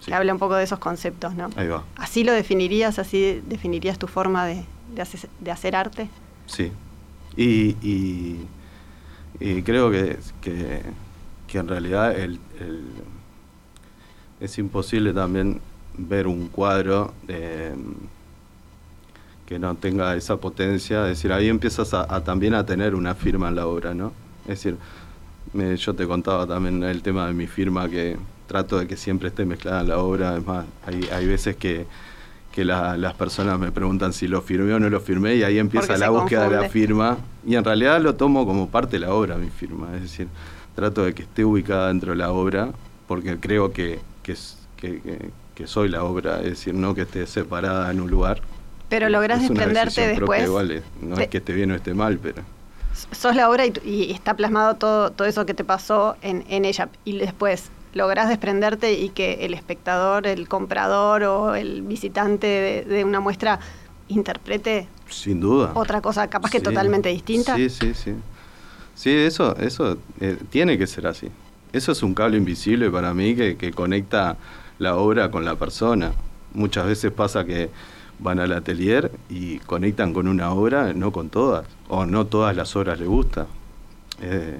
Sí. 0.00 0.12
Habla 0.12 0.32
un 0.32 0.38
poco 0.38 0.54
de 0.56 0.64
esos 0.64 0.78
conceptos, 0.78 1.34
¿no? 1.34 1.48
ahí 1.56 1.68
va. 1.68 1.84
¿Así 1.96 2.24
lo 2.24 2.32
definirías? 2.32 2.98
¿Así 2.98 3.40
definirías 3.46 3.98
tu 3.98 4.06
forma 4.08 4.46
de, 4.46 4.64
de 4.94 5.02
hace- 5.02 5.28
de 5.40 5.50
hacer 5.50 5.76
arte? 5.76 6.08
Sí. 6.46 6.72
Y, 7.36 7.76
y- 7.82 8.46
y 9.38 9.62
creo 9.62 9.90
que, 9.90 10.18
que, 10.42 10.80
que 11.50 11.58
en 11.58 11.68
realidad 11.68 12.16
el, 12.18 12.38
el- 12.60 12.84
es 14.40 14.56
imposible 14.58 15.12
también 15.12 15.60
ver 15.98 16.26
un 16.26 16.48
cuadro 16.48 17.12
eh, 17.28 17.74
que 19.46 19.58
no 19.58 19.74
tenga 19.74 20.14
esa 20.16 20.36
potencia. 20.36 21.02
Es 21.02 21.16
decir, 21.18 21.32
ahí 21.32 21.48
empiezas 21.48 21.92
a, 21.92 22.12
a 22.14 22.22
también 22.22 22.54
a 22.54 22.64
tener 22.64 22.94
una 22.94 23.14
firma 23.14 23.48
en 23.48 23.56
la 23.56 23.66
obra, 23.66 23.92
¿no? 23.94 24.12
Es 24.44 24.62
decir, 24.62 24.76
me- 25.52 25.76
yo 25.76 25.94
te 25.94 26.06
contaba 26.06 26.46
también 26.46 26.82
el 26.84 27.02
tema 27.02 27.26
de 27.26 27.34
mi 27.34 27.46
firma 27.46 27.88
que 27.88 28.16
trato 28.46 28.78
de 28.78 28.86
que 28.86 28.96
siempre 28.96 29.28
esté 29.28 29.44
mezclada 29.44 29.80
en 29.82 29.88
la 29.88 29.98
obra. 29.98 30.36
Es 30.36 30.46
más, 30.46 30.64
hay, 30.86 31.02
hay 31.12 31.26
veces 31.26 31.56
que, 31.56 31.84
que 32.52 32.64
la- 32.64 32.96
las 32.96 33.14
personas 33.14 33.58
me 33.58 33.72
preguntan 33.72 34.12
si 34.12 34.26
lo 34.28 34.40
firmé 34.40 34.72
o 34.72 34.80
no 34.80 34.88
lo 34.88 35.00
firmé 35.00 35.34
y 35.34 35.42
ahí 35.42 35.58
empieza 35.58 35.88
Porque 35.88 36.00
la 36.00 36.06
búsqueda 36.10 36.44
de 36.44 36.50
la 36.56 36.60
firma 36.72 37.18
y 37.46 37.56
en 37.56 37.64
realidad 37.64 38.00
lo 38.00 38.14
tomo 38.14 38.46
como 38.46 38.68
parte 38.70 38.92
de 38.98 39.00
la 39.00 39.12
obra 39.12 39.36
mi 39.36 39.50
firma. 39.50 39.88
Es 39.96 40.02
decir, 40.02 40.28
trato 40.80 41.04
de 41.04 41.14
que 41.14 41.22
esté 41.22 41.44
ubicada 41.44 41.88
dentro 41.88 42.12
de 42.12 42.16
la 42.16 42.32
obra 42.32 42.70
porque 43.06 43.38
creo 43.38 43.72
que, 43.72 43.98
que, 44.22 44.36
soy 45.66 45.90
la 45.90 46.04
obra, 46.04 46.38
es 46.38 46.50
decir, 46.50 46.72
no 46.72 46.94
que 46.94 47.02
esté 47.02 47.26
separada 47.26 47.90
en 47.90 48.00
un 48.00 48.10
lugar. 48.10 48.40
Pero 48.88 49.10
una 49.10 49.42
desprenderte 49.42 50.08
después. 50.08 50.48
eh, 50.70 50.82
no 51.02 51.18
es 51.18 51.28
que 51.28 51.36
esté 51.36 51.52
bien 51.52 51.70
o 51.70 51.74
esté 51.74 51.92
mal, 51.92 52.18
pero... 52.18 52.42
sos 53.12 53.36
la 53.36 53.50
obra 53.50 53.66
y, 53.66 53.72
y 53.84 54.10
está 54.10 54.34
plasmado 54.34 54.76
todo, 54.76 55.10
todo 55.10 55.28
eso 55.28 55.44
que 55.44 55.52
te 55.52 55.64
pasó 55.64 56.16
en, 56.22 56.44
en 56.48 56.64
ella. 56.64 56.88
Y 57.04 57.18
después, 57.18 57.70
lográs 57.92 58.30
desprenderte 58.30 58.94
y 58.94 59.10
que 59.10 59.44
el 59.44 59.52
espectador, 59.52 60.26
el 60.26 60.48
comprador 60.48 61.24
o 61.24 61.54
el 61.54 61.82
visitante 61.82 62.86
de, 62.88 63.04
una 63.04 63.20
muestra 63.20 63.60
interprete 64.08 64.88
sin 65.08 65.40
duda 65.40 65.72
otra 65.74 66.00
cosa 66.00 66.28
capaz 66.28 66.50
que 66.50 66.60
totalmente 66.60 67.10
distinta. 67.10 67.54
Sí, 67.56 67.68
sí, 67.68 67.92
sí. 67.94 68.14
Sí, 69.00 69.08
eso, 69.08 69.56
eso 69.56 69.96
eh, 70.20 70.36
tiene 70.50 70.76
que 70.76 70.86
ser 70.86 71.06
así. 71.06 71.28
Eso 71.72 71.92
es 71.92 72.02
un 72.02 72.12
cable 72.12 72.36
invisible 72.36 72.90
para 72.90 73.14
mí 73.14 73.34
que, 73.34 73.56
que 73.56 73.70
conecta 73.70 74.36
la 74.78 74.96
obra 74.96 75.30
con 75.30 75.46
la 75.46 75.54
persona. 75.54 76.12
Muchas 76.52 76.84
veces 76.84 77.10
pasa 77.10 77.46
que 77.46 77.70
van 78.18 78.40
al 78.40 78.52
atelier 78.52 79.10
y 79.30 79.58
conectan 79.60 80.12
con 80.12 80.28
una 80.28 80.50
obra, 80.50 80.92
no 80.92 81.12
con 81.12 81.30
todas, 81.30 81.66
o 81.88 82.04
no 82.04 82.26
todas 82.26 82.54
las 82.54 82.76
obras 82.76 82.98
les 82.98 83.08
gusta. 83.08 83.46
Eh, 84.20 84.58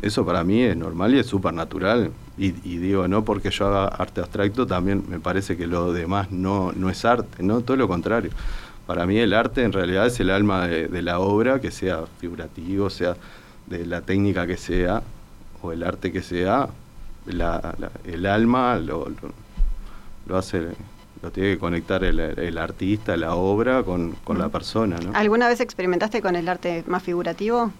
eso 0.00 0.26
para 0.26 0.42
mí 0.42 0.60
es 0.62 0.76
normal 0.76 1.14
y 1.14 1.20
es 1.20 1.26
súper 1.28 1.54
natural. 1.54 2.10
Y, 2.36 2.50
digo, 2.50 3.06
no 3.06 3.24
porque 3.24 3.50
yo 3.50 3.68
haga 3.68 3.86
arte 3.86 4.22
abstracto, 4.22 4.66
también 4.66 5.04
me 5.08 5.20
parece 5.20 5.56
que 5.56 5.68
lo 5.68 5.92
demás 5.92 6.32
no, 6.32 6.72
no 6.72 6.90
es 6.90 7.04
arte, 7.04 7.44
no, 7.44 7.60
todo 7.60 7.76
lo 7.76 7.86
contrario. 7.86 8.32
Para 8.88 9.06
mí 9.06 9.18
el 9.18 9.32
arte 9.34 9.62
en 9.62 9.72
realidad 9.72 10.08
es 10.08 10.18
el 10.18 10.30
alma 10.30 10.66
de, 10.66 11.02
la 11.02 11.20
obra, 11.20 11.60
que 11.60 11.70
sea 11.70 12.00
figurativo, 12.18 12.90
sea 12.90 13.14
de 13.66 13.86
la 13.86 14.02
técnica 14.02 14.46
que 14.46 14.56
sea, 14.56 15.02
o 15.62 15.72
el 15.72 15.82
arte 15.82 16.12
que 16.12 16.22
sea, 16.22 16.68
el 17.26 18.26
alma 18.26 18.78
lo, 18.78 19.10
lo 20.26 20.36
hace 20.36 20.68
lo 21.22 21.30
tiene 21.30 21.52
que 21.52 21.58
conectar 21.58 22.02
el, 22.02 22.58
artista, 22.58 23.16
la 23.16 23.36
obra 23.36 23.84
con, 23.84 24.16
la 24.36 24.48
persona. 24.48 24.98
¿no? 24.98 25.12
¿Alguna 25.14 25.46
vez 25.46 25.60
experimentaste 25.60 26.20
con 26.20 26.34
el 26.34 26.48
arte 26.48 26.82
más 26.88 27.02
figurativo? 27.02 27.70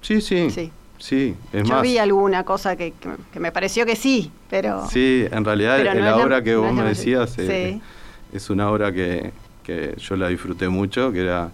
Sí, 0.00 0.20
sí. 0.20 0.50
Sí. 0.50 0.70
Sí, 0.98 1.34
es 1.52 1.68
Yo 1.68 1.80
vi 1.80 1.98
alguna 1.98 2.44
cosa 2.44 2.76
que, 2.76 2.92
me 3.34 3.50
pareció 3.50 3.84
que 3.84 3.96
sí, 3.96 4.30
pero... 4.48 4.86
Sí, 4.88 5.26
en 5.28 5.44
realidad 5.44 5.82
la 5.96 6.16
obra 6.16 6.44
que 6.44 6.54
vos 6.54 6.72
me 6.72 6.84
decías 6.84 7.36
eh, 7.38 7.80
es 8.32 8.50
una 8.50 8.70
obra 8.70 8.92
que, 8.92 9.32
yo 9.98 10.16
la 10.16 10.28
disfruté 10.28 10.68
mucho, 10.68 11.10
que 11.10 11.22
era, 11.22 11.50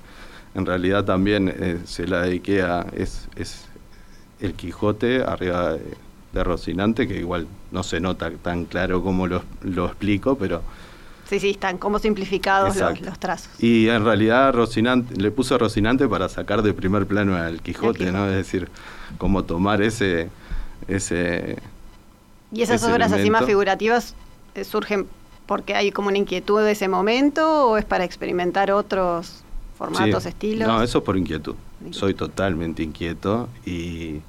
en 0.58 0.66
realidad 0.66 1.04
también 1.04 1.48
eh, 1.48 1.78
se 1.84 2.06
la 2.06 2.22
dediqué 2.22 2.62
a, 2.62 2.86
es, 2.92 3.28
es 3.36 3.66
el 4.40 4.54
Quijote 4.54 5.22
arriba 5.22 5.74
de, 5.74 5.94
de 6.32 6.44
Rocinante, 6.44 7.08
que 7.08 7.16
igual 7.18 7.46
no 7.70 7.82
se 7.82 8.00
nota 8.00 8.30
tan 8.30 8.64
claro 8.64 9.02
como 9.02 9.26
lo, 9.26 9.42
lo 9.62 9.86
explico, 9.86 10.36
pero 10.36 10.62
Sí, 11.28 11.38
sí, 11.40 11.50
están 11.50 11.76
como 11.76 11.98
simplificados 11.98 12.74
los, 13.02 13.18
trazos. 13.18 13.62
Y 13.62 13.88
en 13.90 14.02
realidad 14.02 14.54
Rocinante, 14.54 15.14
le 15.14 15.30
puso 15.30 15.58
Rocinante 15.58 16.08
para 16.08 16.26
sacar 16.30 16.62
de 16.62 16.72
primer 16.72 17.06
plano 17.06 17.36
al 17.36 17.60
Quijote, 17.60 18.10
¿no? 18.10 18.26
Es 18.28 18.34
decir, 18.34 18.70
como 19.18 19.44
tomar 19.44 19.82
ese... 19.82 20.30
ese 20.86 21.58
¿Y 22.50 22.62
esas 22.62 22.82
obras 22.84 23.12
así 23.12 23.28
más 23.28 23.44
figurativas 23.44 24.14
eh, 24.54 24.64
surgen 24.64 25.06
porque 25.44 25.74
hay 25.74 25.92
como 25.92 26.08
una 26.08 26.16
inquietud 26.16 26.62
de 26.62 26.72
ese 26.72 26.88
momento 26.88 27.68
o 27.68 27.76
es 27.76 27.84
para 27.84 28.04
experimentar 28.04 28.70
otros 28.70 29.42
formatos, 29.78 30.26
estilos? 30.26 30.68
No, 30.68 30.82
eso 30.82 31.02
por 31.02 31.16
inquietud. 31.16 31.54
Soy 31.92 32.12
totalmente 32.12 32.82
inquieto 32.82 33.48
y, 33.64 34.20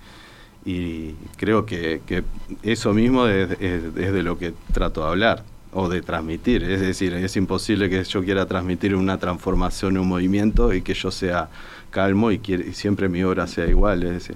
y 0.64 1.16
creo 1.36 1.66
que, 1.66 2.02
que 2.06 2.24
eso 2.64 2.94
mismo 2.94 3.28
es, 3.28 3.52
es 3.60 3.94
de 4.14 4.24
lo 4.24 4.38
que 4.38 4.54
trato 4.72 5.02
de 5.02 5.08
hablar 5.08 5.44
o 5.74 5.90
de 5.90 6.02
transmitir. 6.02 6.64
Es 6.64 6.82
decir, 6.82 7.14
es 7.14 7.36
imposible 7.36 7.90
que 7.90 8.04
yo 8.04 8.24
quiera 8.24 8.46
transmitir 8.46 8.96
una 8.96 9.18
transformación, 9.18 9.98
un 9.98 10.08
movimiento 10.08 10.74
y 10.74 10.82
que 10.82 10.94
yo 10.94 11.12
sea 11.12 11.50
calmo 11.90 12.32
y, 12.32 12.40
quiere, 12.40 12.70
y 12.70 12.74
siempre 12.74 13.10
mi 13.10 13.24
obra 13.24 13.48
sea 13.48 13.66
igual. 13.68 14.04
Es 14.04 14.12
decir, 14.12 14.36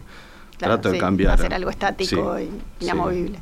trato 0.58 0.92
de 0.92 0.98
cambiar. 0.98 1.34
Hacer 1.34 1.54
algo 1.54 1.70
estático 1.70 2.40
y 2.40 2.50
inamovible. 2.84 3.40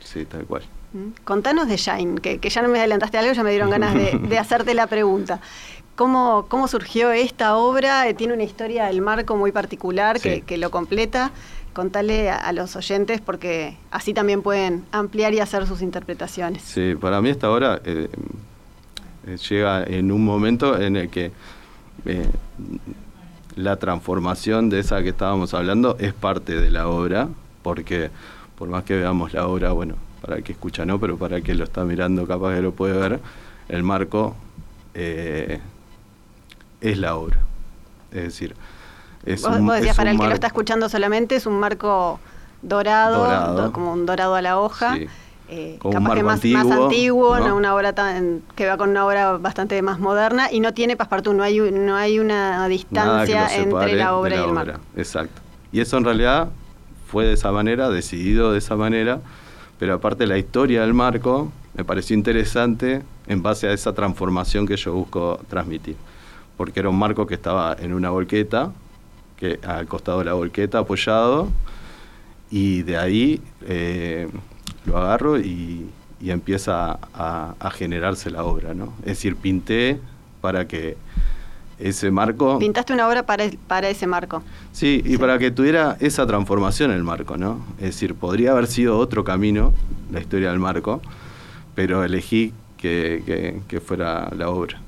Sí, 0.00 0.24
tal 0.24 0.44
cual. 0.44 0.62
Mm. 0.92 1.24
Contanos 1.24 1.68
de 1.68 1.76
Shine, 1.76 2.20
que, 2.20 2.38
ya 2.38 2.62
no 2.62 2.68
me 2.68 2.78
adelantaste 2.78 3.18
algo, 3.18 3.32
ya 3.32 3.42
me 3.42 3.50
dieron 3.50 3.70
ganas 3.70 3.94
de, 3.94 4.38
hacerte 4.38 4.74
la 4.74 4.86
pregunta. 4.86 5.40
¿Cómo, 5.96 6.46
¿Cómo 6.48 6.66
surgió 6.68 7.12
esta 7.12 7.56
obra? 7.56 8.12
Tiene 8.14 8.34
una 8.34 8.42
historia 8.42 8.86
del 8.86 9.00
marco 9.00 9.36
muy 9.36 9.52
particular 9.52 10.20
que, 10.20 10.40
que 10.42 10.58
lo 10.58 10.70
completa 10.70 11.32
contale 11.74 12.30
a, 12.30 12.52
los 12.52 12.76
oyentes 12.76 13.20
porque 13.20 13.76
así 13.90 14.14
también 14.14 14.40
pueden 14.40 14.84
ampliar 14.92 15.34
y 15.34 15.40
hacer 15.40 15.66
sus 15.66 15.82
interpretaciones. 15.82 16.62
Sí, 16.62 16.94
para 16.98 17.20
mí 17.20 17.28
esta 17.28 17.50
obra 17.50 17.82
eh, 17.84 18.08
eh, 19.26 19.36
llega 19.50 19.84
en 19.84 20.10
un 20.10 20.24
momento 20.24 20.80
en 20.80 20.96
el 20.96 21.10
que 21.10 21.32
eh, 22.06 22.26
la 23.56 23.76
transformación 23.76 24.70
de 24.70 24.80
esa 24.80 25.02
que 25.02 25.10
estábamos 25.10 25.52
hablando 25.52 25.96
es 25.98 26.14
parte 26.14 26.58
de 26.58 26.70
la 26.70 26.88
obra, 26.88 27.28
porque 27.62 28.10
por 28.56 28.68
más 28.68 28.84
que 28.84 28.96
veamos 28.96 29.34
la 29.34 29.46
obra, 29.46 29.72
bueno, 29.72 29.96
para 30.22 30.36
el 30.36 30.44
que 30.44 30.52
escucha 30.52 30.86
no, 30.86 30.98
pero 30.98 31.18
para 31.18 31.36
el 31.36 31.42
que 31.42 31.54
lo 31.54 31.64
está 31.64 31.84
mirando 31.84 32.26
capaz 32.26 32.54
que 32.54 32.62
lo 32.62 32.72
puede 32.72 32.96
ver, 32.96 33.20
el 33.68 33.82
marco 33.82 34.36
es 36.80 36.98
la 36.98 37.16
obra. 37.16 37.38
Es 38.10 38.24
decir, 38.24 38.54
vos, 39.42 39.74
decías, 39.76 39.96
para 39.96 40.10
el 40.10 40.18
que 40.18 40.26
lo 40.26 40.34
está 40.34 40.46
escuchando 40.46 40.88
solamente, 40.88 41.36
es 41.36 41.46
un 41.46 41.58
marco 41.58 42.20
dorado, 42.62 43.72
como 43.72 43.92
un 43.92 44.06
dorado 44.06 44.34
a 44.34 44.42
la 44.42 44.58
hoja. 44.58 44.96
Eh, 45.46 45.78
capaz 45.78 46.14
que 46.14 46.22
más 46.22 46.42
antiguo, 46.70 47.36
una 47.54 47.74
obra 47.74 47.92
tan, 47.92 48.42
que 48.56 48.66
va 48.66 48.78
con 48.78 48.90
una 48.90 49.04
obra 49.04 49.36
bastante 49.36 49.80
más 49.82 50.00
moderna 50.00 50.50
y 50.50 50.60
no 50.60 50.72
tiene 50.72 50.96
paspartú, 50.96 51.34
no 51.34 51.42
hay, 51.42 51.60
no 51.70 51.96
hay 51.96 52.18
una 52.18 52.66
distancia 52.66 53.54
entre 53.54 53.94
la 53.94 54.16
obra 54.16 54.36
y 54.36 54.38
el 54.40 54.52
marco. 54.52 54.80
Exacto. 54.96 55.42
Y 55.70 55.80
eso 55.80 55.98
en 55.98 56.04
realidad 56.04 56.48
fue 57.06 57.26
de 57.26 57.34
esa 57.34 57.52
manera, 57.52 57.90
decidido 57.90 58.52
de 58.52 58.58
esa 58.58 58.76
manera, 58.76 59.20
pero 59.78 59.94
aparte 59.94 60.26
la 60.26 60.38
historia 60.38 60.80
del 60.80 60.94
marco 60.94 61.52
me 61.74 61.84
pareció 61.84 62.16
interesante 62.16 63.02
en 63.26 63.42
base 63.42 63.68
a 63.68 63.72
esa 63.72 63.92
transformación 63.92 64.66
que 64.66 64.76
yo 64.76 64.94
busco 64.94 65.40
transmitir. 65.48 65.96
Porque 66.56 66.80
era 66.80 66.88
un 66.88 66.98
marco 66.98 67.26
que 67.26 67.34
estaba 67.34 67.76
en 67.78 67.92
una 67.92 68.10
volqueta, 68.10 68.72
que 69.36 69.58
al 69.66 69.86
costado 69.86 70.20
de 70.20 70.26
la 70.26 70.34
volqueta 70.34 70.78
apoyado, 70.78 71.48
y 72.50 72.82
de 72.82 72.96
ahí 72.96 73.40
eh, 73.66 74.28
lo 74.86 74.96
agarro 74.98 75.38
y, 75.38 75.90
empieza 76.20 76.98
a, 77.12 77.70
generarse 77.72 78.30
la 78.30 78.44
obra, 78.44 78.72
¿no? 78.72 78.94
Es 79.00 79.08
decir, 79.08 79.36
pinté 79.36 80.00
para 80.40 80.66
que 80.66 80.96
ese 81.78 82.10
marco... 82.10 82.58
Pintaste 82.58 82.94
una 82.94 83.06
obra 83.06 83.26
para, 83.26 83.44
para 83.66 83.90
ese 83.90 84.06
marco. 84.06 84.42
Sí, 84.72 85.02
y 85.04 85.18
para 85.18 85.38
que 85.38 85.50
tuviera 85.50 85.98
esa 86.00 86.26
transformación 86.26 86.92
el 86.92 87.04
marco, 87.04 87.36
¿no? 87.36 87.66
Es 87.76 87.86
decir, 87.86 88.14
podría 88.14 88.52
haber 88.52 88.68
sido 88.68 88.96
otro 88.96 89.22
camino, 89.22 89.74
la 90.10 90.20
historia 90.20 90.48
del 90.48 90.60
marco, 90.60 91.02
pero 91.74 92.02
elegí 92.02 92.54
que, 92.78 93.60
que 93.68 93.80
fuera 93.80 94.30
la 94.34 94.48
obra 94.48 94.80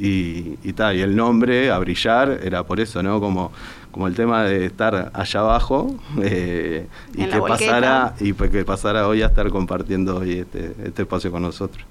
y, 0.00 0.58
y, 0.64 0.74
y 0.78 1.00
el 1.00 1.14
nombre, 1.14 1.70
a 1.70 1.78
brillar, 1.78 2.40
era 2.42 2.64
por 2.64 2.80
eso, 2.80 3.02
¿no? 3.02 3.20
Como, 3.20 3.52
como 3.92 4.06
el 4.06 4.14
tema 4.14 4.44
de 4.44 4.66
estar 4.66 5.10
allá 5.12 5.40
abajo 5.40 5.94
eh, 6.22 6.86
y, 7.14 7.24
que 7.26 7.40
pasara, 7.40 8.14
y 8.18 8.32
pues 8.32 8.50
que 8.50 8.64
pasara 8.64 9.06
hoy 9.06 9.22
a 9.22 9.26
estar 9.26 9.48
compartiendo 9.50 10.18
hoy 10.18 10.38
este, 10.38 10.74
este 10.84 11.02
espacio 11.02 11.30
con 11.30 11.42
nosotros. 11.42 11.84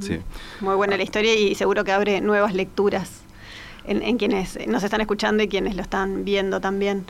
Sí. 0.00 0.20
Muy 0.60 0.76
buena 0.76 0.96
la 0.96 1.02
historia 1.02 1.34
y 1.34 1.56
seguro 1.56 1.82
que 1.82 1.90
abre 1.90 2.20
nuevas 2.20 2.54
lecturas 2.54 3.22
en, 3.84 4.02
en, 4.02 4.18
quienes 4.18 4.56
nos 4.68 4.84
están 4.84 5.00
escuchando 5.00 5.42
y 5.42 5.48
quienes 5.48 5.74
lo 5.74 5.82
están 5.82 6.24
viendo 6.24 6.60
también. 6.60 7.04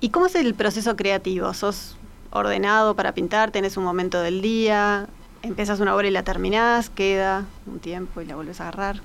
¿Y 0.00 0.10
cómo 0.10 0.26
es 0.26 0.34
el 0.34 0.52
proceso 0.54 0.94
creativo? 0.94 1.54
¿Sos 1.54 1.96
ordenado 2.30 2.94
para 2.94 3.12
pintar? 3.14 3.50
¿Tenés 3.50 3.78
un 3.78 3.84
momento 3.84 4.20
del 4.20 4.42
día? 4.42 5.08
Empiezas 5.42 5.80
una 5.80 5.94
obra 5.94 6.08
y 6.08 6.10
la 6.10 6.24
terminás, 6.24 6.90
queda 6.90 7.46
un 7.66 7.78
tiempo 7.78 8.20
y 8.20 8.26
la 8.26 8.34
vuelves 8.34 8.60
a 8.60 8.68
agarrar. 8.68 9.00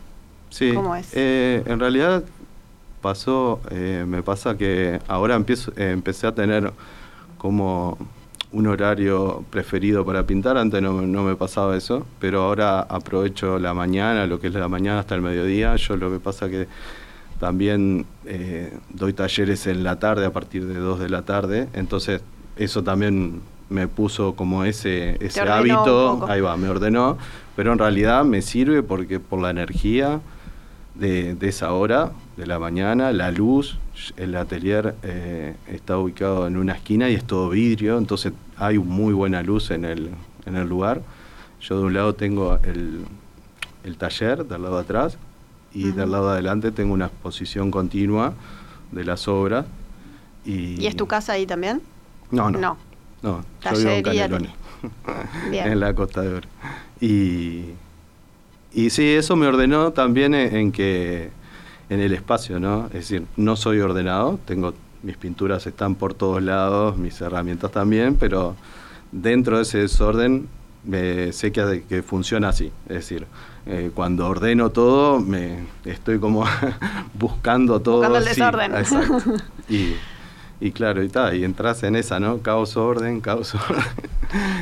Sí. 0.49 0.71
¿Cómo 0.73 0.95
es? 0.95 1.09
Eh, 1.13 1.63
en 1.65 1.79
realidad 1.79 2.23
pasó, 3.01 3.59
eh, 3.69 4.05
me 4.07 4.23
pasa 4.23 4.57
que 4.57 4.99
ahora 5.07 5.35
empiezo, 5.35 5.71
eh, 5.75 5.91
empecé 5.91 6.27
a 6.27 6.33
tener 6.33 6.71
como 7.37 7.97
un 8.51 8.67
horario 8.67 9.43
preferido 9.49 10.05
para 10.05 10.25
pintar, 10.25 10.57
antes 10.57 10.81
no, 10.81 11.01
no, 11.01 11.23
me 11.23 11.35
pasaba 11.35 11.75
eso, 11.75 12.05
pero 12.19 12.43
ahora 12.43 12.81
aprovecho 12.81 13.57
la 13.57 13.73
mañana, 13.73 14.27
lo 14.27 14.39
que 14.39 14.47
es 14.47 14.53
la 14.53 14.67
mañana 14.67 14.99
hasta 14.99 15.15
el 15.15 15.21
mediodía, 15.21 15.75
yo 15.75 15.97
lo 15.97 16.11
que 16.11 16.19
pasa 16.19 16.49
que 16.49 16.67
también 17.39 18.05
doy 18.89 19.13
talleres 19.13 19.65
en 19.65 19.83
la 19.83 19.97
tarde 19.97 20.25
a 20.25 20.31
partir 20.31 20.67
de 20.67 20.75
2 20.75 20.99
de 20.99 21.09
la 21.09 21.23
tarde, 21.23 21.67
entonces 21.73 22.21
eso 22.55 22.83
también 22.83 23.41
me 23.73 23.87
puso 23.87 24.35
como 24.35 24.63
ese, 24.63 25.17
ese 25.19 25.41
hábito, 25.41 26.25
ahí 26.29 26.39
va, 26.39 26.55
me 26.57 26.69
ordenó, 26.69 27.17
pero 27.55 27.73
en 27.73 27.79
realidad 27.79 28.23
me 28.23 28.41
sirve 28.41 28.83
porque 28.83 29.19
por 29.19 29.41
la 29.41 29.49
energía 29.49 30.21
de, 30.93 31.35
esa 31.41 31.73
hora, 31.73 32.11
de 32.37 32.45
la 32.45 32.59
mañana, 32.59 33.11
la 33.11 33.31
luz, 33.31 33.79
el 34.15 34.35
atelier 34.35 34.95
eh, 35.01 35.55
está 35.67 35.97
ubicado 35.97 36.45
en 36.45 36.55
una 36.55 36.73
esquina 36.73 37.09
y 37.09 37.15
es 37.15 37.23
todo 37.23 37.49
vidrio, 37.49 37.97
entonces 37.97 38.33
hay 38.57 38.77
muy 38.77 39.13
buena 39.13 39.41
luz 39.41 39.71
en 39.71 39.85
el, 39.85 40.11
en 40.45 40.55
el 40.55 40.69
lugar. 40.69 41.01
Yo 41.59 41.79
de 41.79 41.85
un 41.85 41.93
lado 41.95 42.13
tengo 42.13 42.59
el, 42.63 43.05
el 43.83 43.97
taller, 43.97 44.45
del 44.45 44.61
lado 44.61 44.75
de 44.75 44.81
atrás, 44.81 45.17
y 45.73 45.91
del 45.91 46.11
lado 46.11 46.27
de 46.27 46.33
adelante 46.33 46.71
tengo 46.71 46.93
una 46.93 47.07
exposición 47.07 47.71
continua 47.71 48.33
de 48.91 49.03
las 49.03 49.27
obras. 49.27 49.65
¿Y, 50.45 50.79
¿Y 50.79 50.85
es 50.85 50.95
tu 50.95 51.07
casa 51.07 51.33
ahí 51.33 51.47
también? 51.47 51.81
No, 52.29 52.51
no. 52.51 52.59
no. 52.59 52.92
No, 53.23 53.43
yo 53.63 53.77
vivo 53.77 53.89
en 53.89 54.03
Canelones, 54.03 54.51
en 55.51 55.79
la 55.79 55.93
Costa 55.93 56.21
de 56.21 56.35
Oro. 56.35 56.47
Y, 56.99 57.69
y 58.73 58.89
sí, 58.89 59.07
eso 59.09 59.35
me 59.35 59.47
ordenó 59.47 59.91
también 59.91 60.33
en, 60.33 60.71
que 60.71 61.31
en 61.89 61.99
el 61.99 62.13
espacio, 62.13 62.59
¿no? 62.59 62.87
Es 62.87 63.09
decir, 63.09 63.25
no 63.37 63.55
soy 63.55 63.79
ordenado, 63.79 64.39
tengo 64.45 64.73
mis 65.01 65.17
pinturas 65.17 65.65
están 65.67 65.95
por 65.95 66.13
todos 66.13 66.41
lados, 66.41 66.97
mis 66.97 67.19
herramientas 67.19 67.71
también, 67.71 68.15
pero 68.15 68.55
dentro 69.11 69.57
de 69.57 69.63
ese 69.63 69.79
desorden 69.79 70.47
me, 70.85 71.31
sé 71.33 71.51
que, 71.51 71.83
que 71.87 72.03
funciona 72.03 72.49
así. 72.49 72.71
Es 72.87 72.95
decir, 72.95 73.25
eh, 73.65 73.91
cuando 73.93 74.27
ordeno 74.27 74.71
todo, 74.71 75.19
me 75.19 75.65
estoy 75.85 76.19
como 76.19 76.45
buscando 77.13 77.81
todo. 77.81 77.97
Buscando 77.97 78.17
el 78.17 78.25
desorden. 78.25 78.75
exacto. 78.75 79.33
Y, 79.69 79.93
y 80.63 80.71
claro, 80.71 81.03
y, 81.03 81.11
y 81.35 81.43
entras 81.43 81.83
en 81.83 81.97
esa, 81.97 82.21
¿no? 82.21 82.37
Caos, 82.37 82.77
orden, 82.77 83.19
caos, 83.19 83.53
orden. 83.69 83.83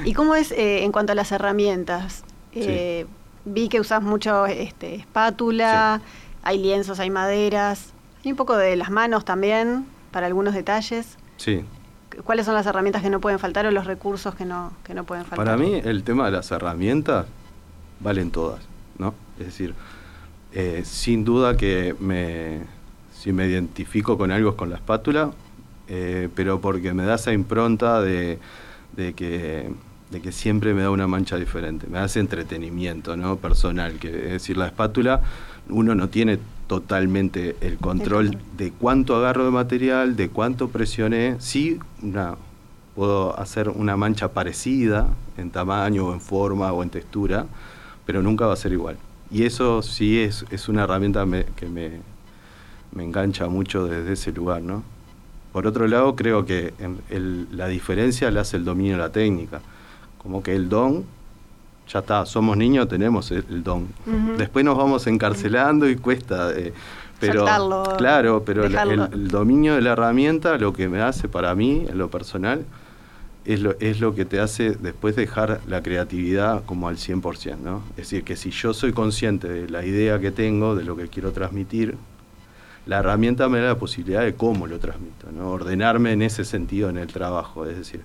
¿Y 0.04 0.16
cómo 0.16 0.34
es 0.34 0.52
eh, 0.52 0.84
en 0.84 0.92
cuanto 0.92 1.12
a 1.12 1.16
las 1.16 1.32
herramientas? 1.32 2.24
Eh, 2.54 3.06
vi 3.46 3.70
que 3.70 3.80
usas 3.80 4.02
mucho 4.02 4.48
este, 4.48 4.96
espátula, 4.96 6.02
hay 6.42 6.58
lienzos, 6.58 7.00
hay 7.00 7.12
maderas, 7.12 7.94
hay 8.26 8.32
un 8.32 8.36
poco 8.36 8.58
de 8.58 8.76
las 8.78 8.90
manos 8.90 9.26
también, 9.26 9.86
para 10.10 10.26
algunos 10.26 10.56
detalles. 10.56 11.18
Sí. 11.38 11.64
¿Cuáles 12.24 12.48
son 12.48 12.56
las 12.56 12.66
herramientas 12.66 13.04
que 13.04 13.12
no 13.12 13.22
pueden 13.22 13.38
faltar 13.38 13.68
o 13.68 13.72
los 13.72 13.86
recursos 13.86 14.34
que 14.34 14.44
no, 14.44 14.74
que 14.84 14.96
no 14.96 15.04
pueden 15.04 15.26
faltar? 15.26 15.46
Para 15.46 15.56
mí 15.56 15.82
el 15.84 16.04
tema 16.04 16.26
de 16.26 16.32
las 16.32 16.50
herramientas 16.50 17.28
valen 18.00 18.32
todas, 18.32 18.62
¿no? 18.98 19.14
Es 19.40 19.46
decir, 19.46 19.76
eh, 20.52 20.82
sin 20.84 21.24
duda 21.24 21.56
que 21.56 21.96
me, 22.00 22.62
si 23.14 23.32
me 23.32 23.46
identifico 23.46 24.18
con 24.18 24.32
algo 24.32 24.50
es 24.50 24.56
con 24.56 24.72
la 24.72 24.78
espátula, 24.78 25.32
eh, 25.94 26.30
pero 26.34 26.62
porque 26.62 26.94
me 26.94 27.04
da 27.04 27.16
esa 27.16 27.34
impronta 27.34 28.00
de, 28.00 28.40
que, 28.96 29.70
de 30.10 30.22
que 30.22 30.32
siempre 30.32 30.74
me 30.74 30.84
da 30.84 30.90
una 30.90 31.06
mancha 31.06 31.36
diferente, 31.36 31.86
me 31.88 32.00
hace 32.00 32.22
entretenimiento 32.22 33.18
¿no? 33.18 33.36
personal, 33.36 34.00
que 34.00 34.08
es 34.08 34.32
decir, 34.32 34.56
la 34.56 34.68
espátula 34.68 35.22
uno 35.68 35.94
no 35.94 36.08
tiene 36.08 36.40
totalmente 36.68 37.58
el 37.60 37.78
control 37.78 38.38
de 38.56 38.72
cuánto 38.72 39.18
agarro 39.18 39.44
de 39.44 39.52
material, 39.52 40.16
de 40.16 40.30
cuánto 40.30 40.70
presioné, 40.70 41.36
sí 41.40 41.78
una, 42.02 42.36
puedo 42.96 43.38
hacer 43.38 43.68
una 43.68 43.98
mancha 43.98 44.30
parecida 44.30 45.10
en 45.36 45.52
tamaño 45.52 46.08
o 46.08 46.14
en 46.14 46.22
forma 46.22 46.72
o 46.72 46.84
en 46.84 46.90
textura, 46.90 47.48
pero 48.06 48.24
nunca 48.24 48.46
va 48.46 48.54
a 48.54 48.56
ser 48.56 48.72
igual. 48.72 48.96
Y 49.30 49.44
eso 49.44 49.82
sí 49.82 50.22
es, 50.22 50.46
es 50.52 50.70
una 50.70 50.86
herramienta 50.86 51.26
que 51.58 51.68
me, 51.68 52.00
me 52.94 53.04
engancha 53.04 53.50
mucho 53.50 53.88
desde 53.88 54.14
ese 54.14 54.32
lugar, 54.32 54.62
¿no? 54.62 54.84
Por 55.52 55.68
otro 55.68 55.88
lado, 55.88 56.16
creo 56.16 56.46
que 56.46 56.74
la 57.52 57.68
diferencia 57.68 58.32
la 58.32 58.42
hace 58.42 58.58
el 58.58 58.66
dominio 58.66 58.94
de 58.94 59.00
la 59.00 59.12
técnica. 59.12 59.62
Como 60.18 60.42
que 60.42 60.56
el 60.56 60.70
don, 60.70 61.04
ya 61.92 62.00
está, 62.00 62.26
somos 62.26 62.56
niños, 62.56 62.88
tenemos 62.88 63.32
el, 63.32 63.64
don. 63.64 63.88
Después 64.38 64.64
nos 64.64 64.78
vamos 64.78 65.08
encarcelando 65.08 65.90
y 65.90 65.96
cuesta. 65.96 66.52
Eh, 66.56 66.74
pero 67.20 67.46
claro, 67.98 68.44
pero 68.46 68.66
el, 68.66 69.28
dominio 69.28 69.76
de 69.76 69.82
la 69.82 69.92
herramienta, 69.92 70.58
lo 70.58 70.74
que 70.74 70.88
me 70.88 71.02
hace 71.02 71.28
para 71.28 71.54
mí, 71.54 71.86
en 71.88 71.98
lo 71.98 72.10
personal, 72.10 72.66
es 73.46 73.60
lo, 73.60 73.76
es 73.80 74.00
lo 74.00 74.16
que 74.16 74.26
te 74.26 74.40
hace 74.40 74.72
después 74.72 75.16
dejar 75.16 75.62
la 75.68 75.84
creatividad 75.84 76.64
como 76.66 76.88
al 76.88 76.98
100%, 76.98 77.58
¿no? 77.58 77.82
Es 77.92 78.10
decir, 78.10 78.24
que 78.24 78.36
si 78.36 78.52
yo 78.52 78.74
soy 78.74 78.94
consciente 78.94 79.48
de 79.48 79.70
la 79.70 79.86
idea 79.86 80.20
que 80.20 80.32
tengo, 80.32 80.76
de 80.76 80.84
lo 80.84 80.96
que 80.96 81.08
quiero 81.08 81.32
transmitir, 81.32 81.96
la 82.86 83.00
herramienta 83.00 83.48
me 83.48 83.60
da 83.60 83.68
la 83.68 83.78
posibilidad 83.78 84.22
de 84.22 84.34
cómo 84.34 84.68
lo 84.68 84.80
transmito, 84.80 85.32
¿no? 85.32 85.50
ordenarme 85.52 86.14
en 86.14 86.22
ese 86.22 86.46
sentido 86.46 86.90
en 86.90 86.98
el 86.98 87.08
trabajo. 87.08 87.66
Es 87.66 87.78
decir, 87.78 88.02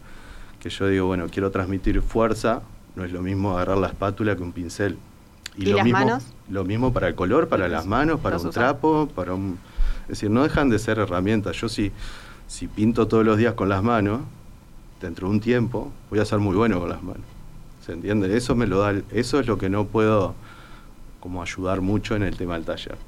que 0.60 0.68
yo 0.68 0.86
digo, 0.88 1.06
bueno, 1.06 1.26
quiero 1.30 1.50
transmitir 1.50 2.02
fuerza, 2.02 2.62
no 2.94 3.04
es 3.04 3.12
lo 3.12 3.22
mismo 3.22 3.52
agarrar 3.54 3.78
la 3.78 3.88
espátula 3.88 4.36
que 4.36 4.42
un 4.42 4.52
pincel. 4.52 4.98
Y, 5.56 5.66
lo 5.66 5.76
las 5.76 5.84
mismo, 5.84 5.98
manos? 6.00 6.26
Lo 6.50 6.64
mismo 6.64 6.92
para 6.92 7.08
el 7.08 7.14
color, 7.14 7.48
para 7.48 7.68
las 7.68 7.86
manos, 7.86 8.20
para 8.20 8.36
un 8.36 8.50
trapo, 8.50 9.08
para 9.14 9.32
un... 9.32 9.58
Es 10.02 10.08
decir, 10.08 10.30
no 10.30 10.42
dejan 10.42 10.68
de 10.68 10.78
ser 10.78 10.98
herramientas. 10.98 11.56
Yo 11.56 11.68
si, 11.68 11.90
si 12.46 12.68
pinto 12.68 13.08
todos 13.08 13.24
los 13.24 13.38
días 13.38 13.54
con 13.54 13.70
las 13.70 13.82
manos, 13.82 14.20
dentro 15.00 15.28
de 15.28 15.34
un 15.34 15.40
tiempo, 15.40 15.90
voy 16.10 16.18
a 16.20 16.26
ser 16.26 16.38
muy 16.38 16.54
bueno 16.54 16.78
con 16.78 16.90
las 16.90 17.02
manos. 17.02 17.24
¿Se 17.84 17.92
entiende? 17.92 18.36
Eso 18.36 18.54
me 18.54 18.66
lo 18.66 18.80
da, 18.80 18.94
eso 19.10 19.40
es 19.40 19.46
lo 19.46 19.56
que 19.56 19.70
no 19.70 19.86
puedo 19.86 20.34
como 21.20 21.40
ayudar 21.40 21.80
mucho 21.80 22.14
en 22.14 22.22
el 22.22 22.36
tema 22.36 22.54
del 22.54 22.64
taller 22.64 22.98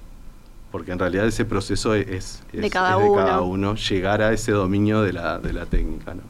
porque 0.70 0.92
en 0.92 0.98
realidad 0.98 1.26
ese 1.26 1.44
proceso 1.44 1.94
es, 1.94 2.42
de, 2.52 2.68
cada, 2.70 2.98
uno. 2.98 3.44
uno. 3.44 3.74
llegar 3.74 4.20
a 4.20 4.32
ese 4.32 4.52
dominio 4.52 5.02
de 5.02 5.12
la, 5.14 5.38
de 5.38 5.52
la 5.52 5.66
técnica. 5.66 6.14
¿no? 6.14 6.22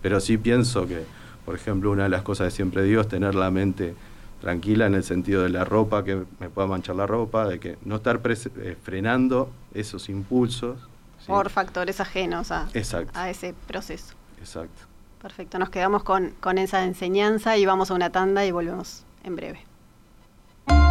Pero 0.00 0.20
sí 0.20 0.38
pienso 0.38 0.86
que, 0.86 1.04
por 1.44 1.54
ejemplo, 1.54 1.90
una 1.90 2.04
de 2.04 2.08
las 2.08 2.22
cosas 2.22 2.48
que 2.48 2.56
siempre 2.56 2.82
digo 2.82 3.02
es 3.02 3.08
tener 3.08 3.34
la 3.34 3.50
mente 3.50 3.94
tranquila 4.40 4.86
en 4.86 4.94
el 4.94 5.04
sentido 5.04 5.42
de 5.42 5.50
la 5.50 5.64
ropa, 5.64 6.04
que 6.04 6.24
me 6.38 6.48
pueda 6.48 6.68
manchar 6.68 6.96
la 6.96 7.06
ropa, 7.06 7.46
de 7.46 7.58
que 7.58 7.78
no 7.84 7.96
estar 7.96 8.20
eh, 8.24 8.76
frenando 8.82 9.50
esos 9.72 10.08
impulsos. 10.08 10.78
Por 11.26 11.48
factores 11.50 12.00
ajenos 12.00 12.50
a, 12.50 12.68
a 13.14 13.30
ese 13.30 13.54
proceso. 13.66 14.14
Exacto. 14.38 14.82
Perfecto, 15.20 15.58
nos 15.58 15.70
quedamos 15.70 16.02
con, 16.02 16.34
con 16.40 16.58
esa 16.58 16.84
enseñanza 16.84 17.56
y 17.56 17.64
vamos 17.64 17.90
a 17.90 17.94
una 17.94 18.10
tanda 18.10 18.44
y 18.44 18.50
volvemos 18.50 19.04
en 19.22 19.36
breve. 19.36 19.73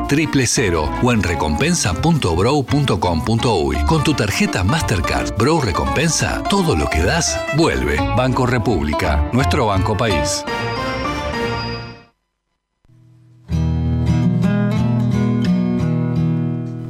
1996 0.00 0.08
triple 0.08 0.46
cero 0.46 0.88
o 1.02 1.12
en 1.12 1.22
recompensa.brow.com.uy. 1.22 3.76
Con 3.86 4.04
tu 4.04 4.14
tarjeta 4.14 4.64
Mastercard 4.64 5.36
Brow 5.36 5.60
Recompensa, 5.60 6.42
todo 6.48 6.74
lo 6.76 6.88
que 6.88 7.02
das 7.02 7.38
vuelve. 7.56 7.96
Banco 8.16 8.46
República, 8.46 9.28
nuestro 9.32 9.66
banco 9.66 9.96
país. 9.96 10.44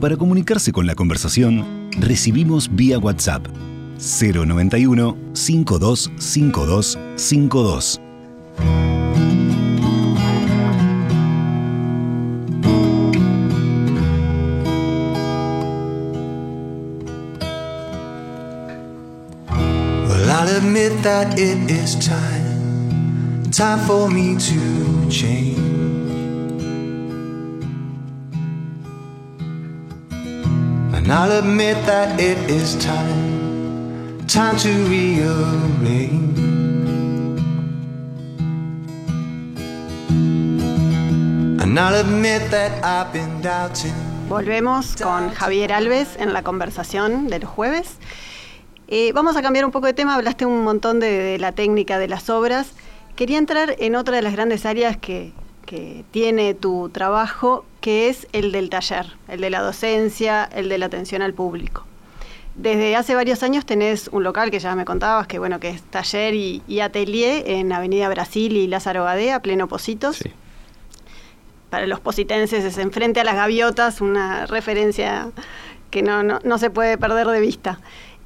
Para 0.01 0.17
comunicarse 0.17 0.73
con 0.73 0.87
la 0.87 0.95
conversación, 0.95 1.91
recibimos 1.99 2.75
vía 2.75 2.99
WhatsApp 2.99 3.47
091 3.99 5.15
525252. 5.35 8.01
That 21.03 21.39
it 21.39 21.71
is 21.71 21.95
time, 22.07 23.51
time 23.51 23.79
for 23.87 24.11
me 24.11 24.37
to 24.37 25.11
change. 25.11 25.59
And 30.95 31.11
I'll 31.11 31.39
admit 31.39 31.77
that 31.87 32.21
it 32.21 32.39
is 32.51 32.77
time, 32.85 34.27
time 34.27 34.57
to 34.59 34.69
rearrange. 34.89 36.39
And 41.63 41.79
I'll 41.79 42.01
admit 42.01 42.51
that 42.51 42.85
I've 42.85 43.13
been 43.13 43.41
doubting. 43.41 43.95
Volvemos 44.29 44.95
con 44.97 45.31
Javier 45.31 45.73
Alves 45.73 46.17
en 46.19 46.33
la 46.33 46.43
conversación 46.43 47.29
del 47.29 47.45
jueves. 47.45 47.97
Eh, 48.93 49.13
vamos 49.13 49.37
a 49.37 49.43
cambiar 49.43 49.65
un 49.65 49.71
poco 49.71 49.87
de 49.87 49.93
tema, 49.93 50.17
hablaste 50.17 50.45
un 50.45 50.65
montón 50.65 50.99
de, 50.99 51.39
la 51.39 51.53
técnica 51.53 51.97
de 52.01 52.09
las 52.09 52.29
obras. 52.29 52.73
Quería 53.15 53.39
entrar 53.39 53.77
en 53.79 53.95
otra 53.95 54.17
de 54.17 54.23
las 54.23 54.33
grandes 54.33 54.67
áreas 54.67 54.97
que, 54.97 55.33
tiene 56.11 56.53
tu 56.55 56.89
trabajo, 56.89 57.65
que 57.81 58.09
es 58.09 58.27
el 58.33 58.51
del 58.51 58.71
taller, 58.71 59.07
el 59.29 59.41
de 59.41 59.51
la 59.51 59.61
docencia, 59.61 60.43
el 60.53 60.69
de 60.69 60.79
la 60.79 60.87
atención 60.87 61.23
al 61.23 61.33
público. 61.33 61.87
Desde 62.57 62.97
hace 62.97 63.15
varios 63.15 63.45
años 63.45 63.65
tenés 63.65 64.09
un 64.09 64.25
local 64.25 64.51
que 64.51 64.59
ya 64.59 64.75
me 64.75 64.85
contabas, 64.85 65.29
que 65.29 65.39
bueno, 65.39 65.61
que 65.61 65.69
es 65.69 65.83
taller 65.83 66.35
y, 66.35 66.81
atelier 66.81 67.49
en 67.49 67.73
Avenida 67.73 68.09
Brasil 68.09 68.57
y 68.57 68.67
Lázaro 68.67 69.05
Gadea, 69.05 69.43
pleno 69.43 69.69
Positos. 69.69 70.25
Para 71.71 71.87
los 71.87 72.01
positenses 72.01 72.65
es 72.65 72.77
enfrente 72.77 73.21
a 73.21 73.25
las 73.25 73.37
gaviotas, 73.37 74.01
una 74.01 74.47
referencia 74.47 75.31
que 75.93 76.03
no, 76.03 76.25
no 76.25 76.59
se 76.59 76.71
puede 76.71 76.99
perder 76.99 77.29
de 77.29 77.39
vista. 77.39 77.79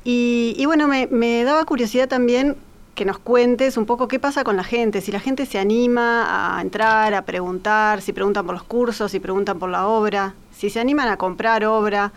Y, 0.04 0.62
bueno, 0.66 0.86
me, 0.86 1.44
daba 1.44 1.64
curiosidad 1.64 2.08
también 2.08 2.56
que 2.94 3.04
nos 3.04 3.18
cuentes 3.18 3.76
un 3.76 3.86
poco 3.86 4.06
qué 4.06 4.20
pasa 4.20 4.44
con 4.44 4.56
la 4.56 4.62
gente, 4.62 5.00
si 5.00 5.10
la 5.10 5.18
gente 5.18 5.46
se 5.46 5.58
anima 5.58 6.56
a 6.56 6.60
entrar, 6.60 7.12
a 7.14 7.22
preguntar, 7.22 8.02
si 8.02 8.12
preguntan 8.12 8.46
por 8.46 8.54
los 8.54 8.62
cursos, 8.62 9.10
si 9.10 9.18
preguntan 9.18 9.58
por 9.58 9.70
la 9.70 9.88
obra, 9.88 10.34
si 10.52 10.70
se 10.70 10.78
animan 10.78 11.08
a 11.08 11.16
comprar 11.16 11.64
obra, 11.64 12.12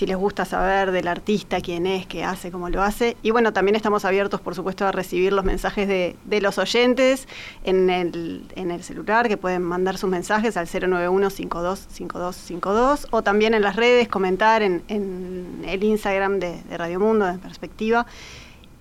si 0.00 0.06
les 0.06 0.16
gusta 0.16 0.46
saber 0.46 0.92
del 0.92 1.08
artista, 1.08 1.60
quién 1.60 1.86
es, 1.86 2.06
qué 2.06 2.24
hace, 2.24 2.50
cómo 2.50 2.70
lo 2.70 2.82
hace. 2.82 3.18
Y 3.22 3.32
bueno, 3.32 3.52
también 3.52 3.76
estamos 3.76 4.06
abiertos, 4.06 4.40
por 4.40 4.54
supuesto, 4.54 4.86
a 4.86 4.92
recibir 4.92 5.30
los 5.30 5.44
mensajes 5.44 5.86
de, 5.86 6.16
los 6.40 6.56
oyentes 6.56 7.28
en 7.64 7.90
el, 7.90 8.46
en 8.56 8.70
el, 8.70 8.82
celular, 8.82 9.28
que 9.28 9.36
pueden 9.36 9.60
mandar 9.60 9.98
sus 9.98 10.08
mensajes 10.08 10.56
al 10.56 10.68
091-525252, 10.68 13.08
o 13.10 13.20
también 13.20 13.52
en 13.52 13.60
las 13.60 13.76
redes, 13.76 14.08
comentar 14.08 14.62
en, 14.62 14.82
el 14.88 15.84
Instagram 15.84 16.38
de, 16.38 16.62
Radio 16.78 16.98
Mundo, 16.98 17.26
de 17.26 17.36
Perspectiva, 17.36 18.06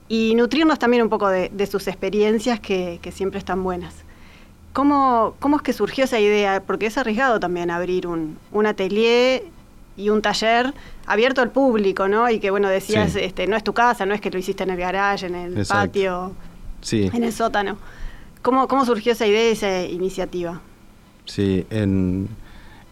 y 0.07 0.35
nutrirnos 0.35 0.79
también 0.79 1.03
un 1.03 1.09
poco 1.09 1.27
de, 1.27 1.67
sus 1.69 1.89
experiencias, 1.89 2.61
que, 2.61 3.01
siempre 3.11 3.39
están 3.39 3.61
buenas. 3.61 3.93
¿Cómo, 4.71 5.35
¿Cómo 5.39 5.57
es 5.57 5.63
que 5.63 5.73
surgió 5.73 6.05
esa 6.05 6.21
idea? 6.21 6.63
Porque 6.65 6.85
es 6.85 6.97
arriesgado 6.97 7.41
también 7.41 7.71
abrir 7.71 8.07
un, 8.07 8.37
un 8.53 8.67
atelier 8.67 9.43
y 9.99 10.09
un 10.09 10.21
taller 10.21 10.73
abierto 11.05 11.41
al 11.41 11.51
público, 11.51 12.07
¿no? 12.07 12.29
Y 12.29 12.39
que, 12.39 12.49
bueno, 12.51 12.69
decías, 12.69 13.15
este, 13.15 13.47
no 13.47 13.57
es 13.57 13.63
tu 13.63 13.73
casa, 13.73 14.05
no 14.05 14.13
es 14.13 14.21
que 14.21 14.31
lo 14.31 14.39
hiciste 14.39 14.63
en 14.63 14.69
el 14.69 14.77
garage, 14.77 15.25
en 15.25 15.35
el 15.35 15.65
patio, 15.65 16.33
en 16.91 17.23
el 17.23 17.33
sótano. 17.33 17.77
¿Cómo, 18.41 18.67
¿Cómo 18.69 18.85
surgió 18.85 19.11
esa 19.11 19.27
idea, 19.27 19.51
esa 19.51 19.83
iniciativa? 19.83 20.61
Sí, 21.25 21.65
en, 21.69 22.29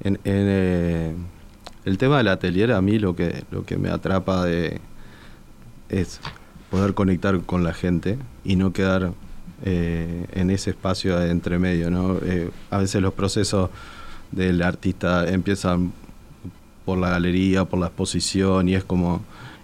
en, 0.03 0.19
eh, 0.25 1.13
el 1.85 1.97
tema 1.97 2.17
del 2.17 2.27
atelier 2.27 2.73
a 2.73 2.81
mí 2.81 2.99
lo 2.99 3.15
que, 3.15 3.45
lo 3.51 3.65
que 3.65 3.77
me 3.77 3.89
atrapa 3.89 4.43
de, 4.43 4.81
es 5.87 6.19
poder 6.69 6.93
conectar 6.93 7.39
con 7.43 7.63
la 7.63 7.73
gente 7.73 8.17
y 8.43 8.57
no 8.57 8.73
quedar 8.73 9.13
eh, 9.63 10.25
en 10.33 10.49
ese 10.49 10.71
espacio 10.71 11.17
de 11.17 11.31
entre 11.31 11.57
medio, 11.57 11.89
¿no? 11.89 12.17
Eh, 12.21 12.51
a 12.69 12.79
veces 12.79 13.01
los 13.01 13.13
procesos 13.13 13.69
del 14.31 14.61
artista 14.61 15.25
empiezan 15.29 15.93
por 16.87 16.97
la 16.97 17.09
galería, 17.09 17.65
por 17.65 17.79
la 17.79 17.87
exposición, 17.87 18.69
y 18.69 18.75
es 18.75 18.85
como 18.85 19.21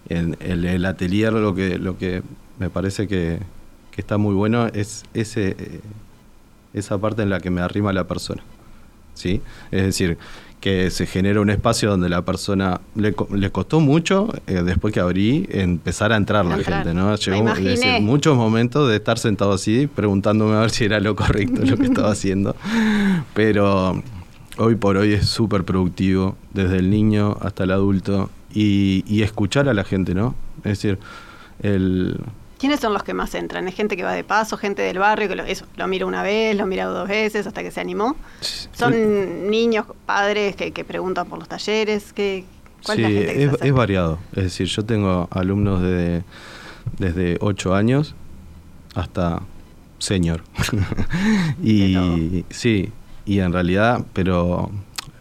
en 0.09 0.35
el, 0.41 0.85
atelier 0.85 1.31
lo 1.31 1.55
que, 1.55 1.79
lo 1.79 1.97
que 1.97 2.21
me 2.59 2.69
parece 2.69 3.07
que, 3.07 3.39
está 3.95 4.17
muy 4.17 4.35
bueno 4.35 4.67
es 4.67 5.05
ese, 5.13 5.55
eh, 5.57 5.79
esa 6.73 6.97
parte 6.97 7.21
en 7.21 7.29
la 7.29 7.39
que 7.39 7.49
me 7.49 7.61
arrima 7.61 7.93
la 7.93 8.03
persona. 8.03 8.43
¿sí? 9.13 9.41
Es 9.71 9.83
decir, 9.83 10.17
que 10.59 10.91
se 10.91 11.05
genera 11.05 11.39
un 11.39 11.49
espacio 11.49 11.89
donde 11.89 12.09
la 12.09 12.23
persona 12.23 12.81
le, 12.93 13.15
le 13.33 13.51
costó 13.51 13.79
mucho 13.79 14.27
eh, 14.45 14.61
después 14.61 14.93
que 14.93 14.99
abrí 14.99 15.47
empezar 15.49 16.11
a 16.11 16.17
entrar 16.17 16.43
la 16.43 16.57
gente, 16.57 16.93
¿no? 16.93 17.15
Llegó 17.15 17.55
decir, 17.55 18.01
muchos 18.01 18.35
momentos 18.35 18.89
de 18.89 18.97
estar 18.97 19.17
sentado 19.17 19.53
así 19.53 19.87
preguntándome 19.87 20.57
a 20.57 20.59
ver 20.59 20.71
si 20.71 20.83
era 20.83 20.99
lo 20.99 21.15
correcto 21.15 21.61
lo 21.63 21.77
que 21.77 21.85
estaba 21.85 22.11
haciendo, 22.11 22.53
pero 23.33 24.03
hoy 24.57 24.75
por 24.75 24.97
hoy 24.97 25.13
es 25.13 25.27
súper 25.27 25.63
productivo, 25.63 26.35
desde 26.53 26.77
el 26.77 26.89
niño 26.89 27.37
hasta 27.41 27.63
el 27.63 27.71
adulto, 27.71 28.29
y, 28.53 29.21
escuchar 29.23 29.67
a 29.67 29.73
la 29.73 29.83
gente, 29.83 30.13
¿no? 30.13 30.35
Es 30.57 30.79
decir, 30.79 30.99
el... 31.61 32.19
¿Quiénes 32.59 32.79
son 32.79 32.93
los 32.93 33.03
que 33.03 33.13
más 33.13 33.33
entran? 33.35 33.67
¿Es 33.67 33.75
gente 33.75 33.97
que 33.97 34.03
va 34.03 34.13
de 34.13 34.23
paso, 34.23 34.57
gente 34.57 34.81
del 34.83 34.99
barrio 34.99 35.27
que 35.27 35.35
lo, 35.35 35.43
eso, 35.43 35.65
lo 35.75 35.87
mira 35.87 36.05
una 36.05 36.23
vez, 36.23 36.55
lo 36.55 36.65
mira 36.65 36.85
dos 36.85 37.09
veces 37.09 37.45
hasta 37.47 37.61
que 37.61 37.71
se 37.71 37.81
animó? 37.81 38.15
¿Son 38.71 39.49
niños, 39.49 39.87
padres 40.05 40.55
que, 40.55 40.71
preguntan 40.85 41.27
por 41.27 41.39
los 41.39 41.49
talleres? 41.49 42.13
¿Qué, 42.13 42.45
¿Cuál 42.85 42.97
sí, 42.97 43.03
es, 43.03 43.53
es, 43.61 43.73
variado. 43.73 44.19
Es 44.33 44.43
decir, 44.43 44.67
yo 44.67 44.85
tengo 44.85 45.27
alumnos 45.31 45.81
de, 45.81 46.23
desde 46.99 47.37
8 47.41 47.75
años 47.75 48.15
hasta 48.95 49.41
senior. 49.99 50.43
y 51.63 52.45
sí, 52.49 52.91
y 53.25 53.39
en 53.39 53.53
realidad, 53.53 54.05
pero 54.13 54.71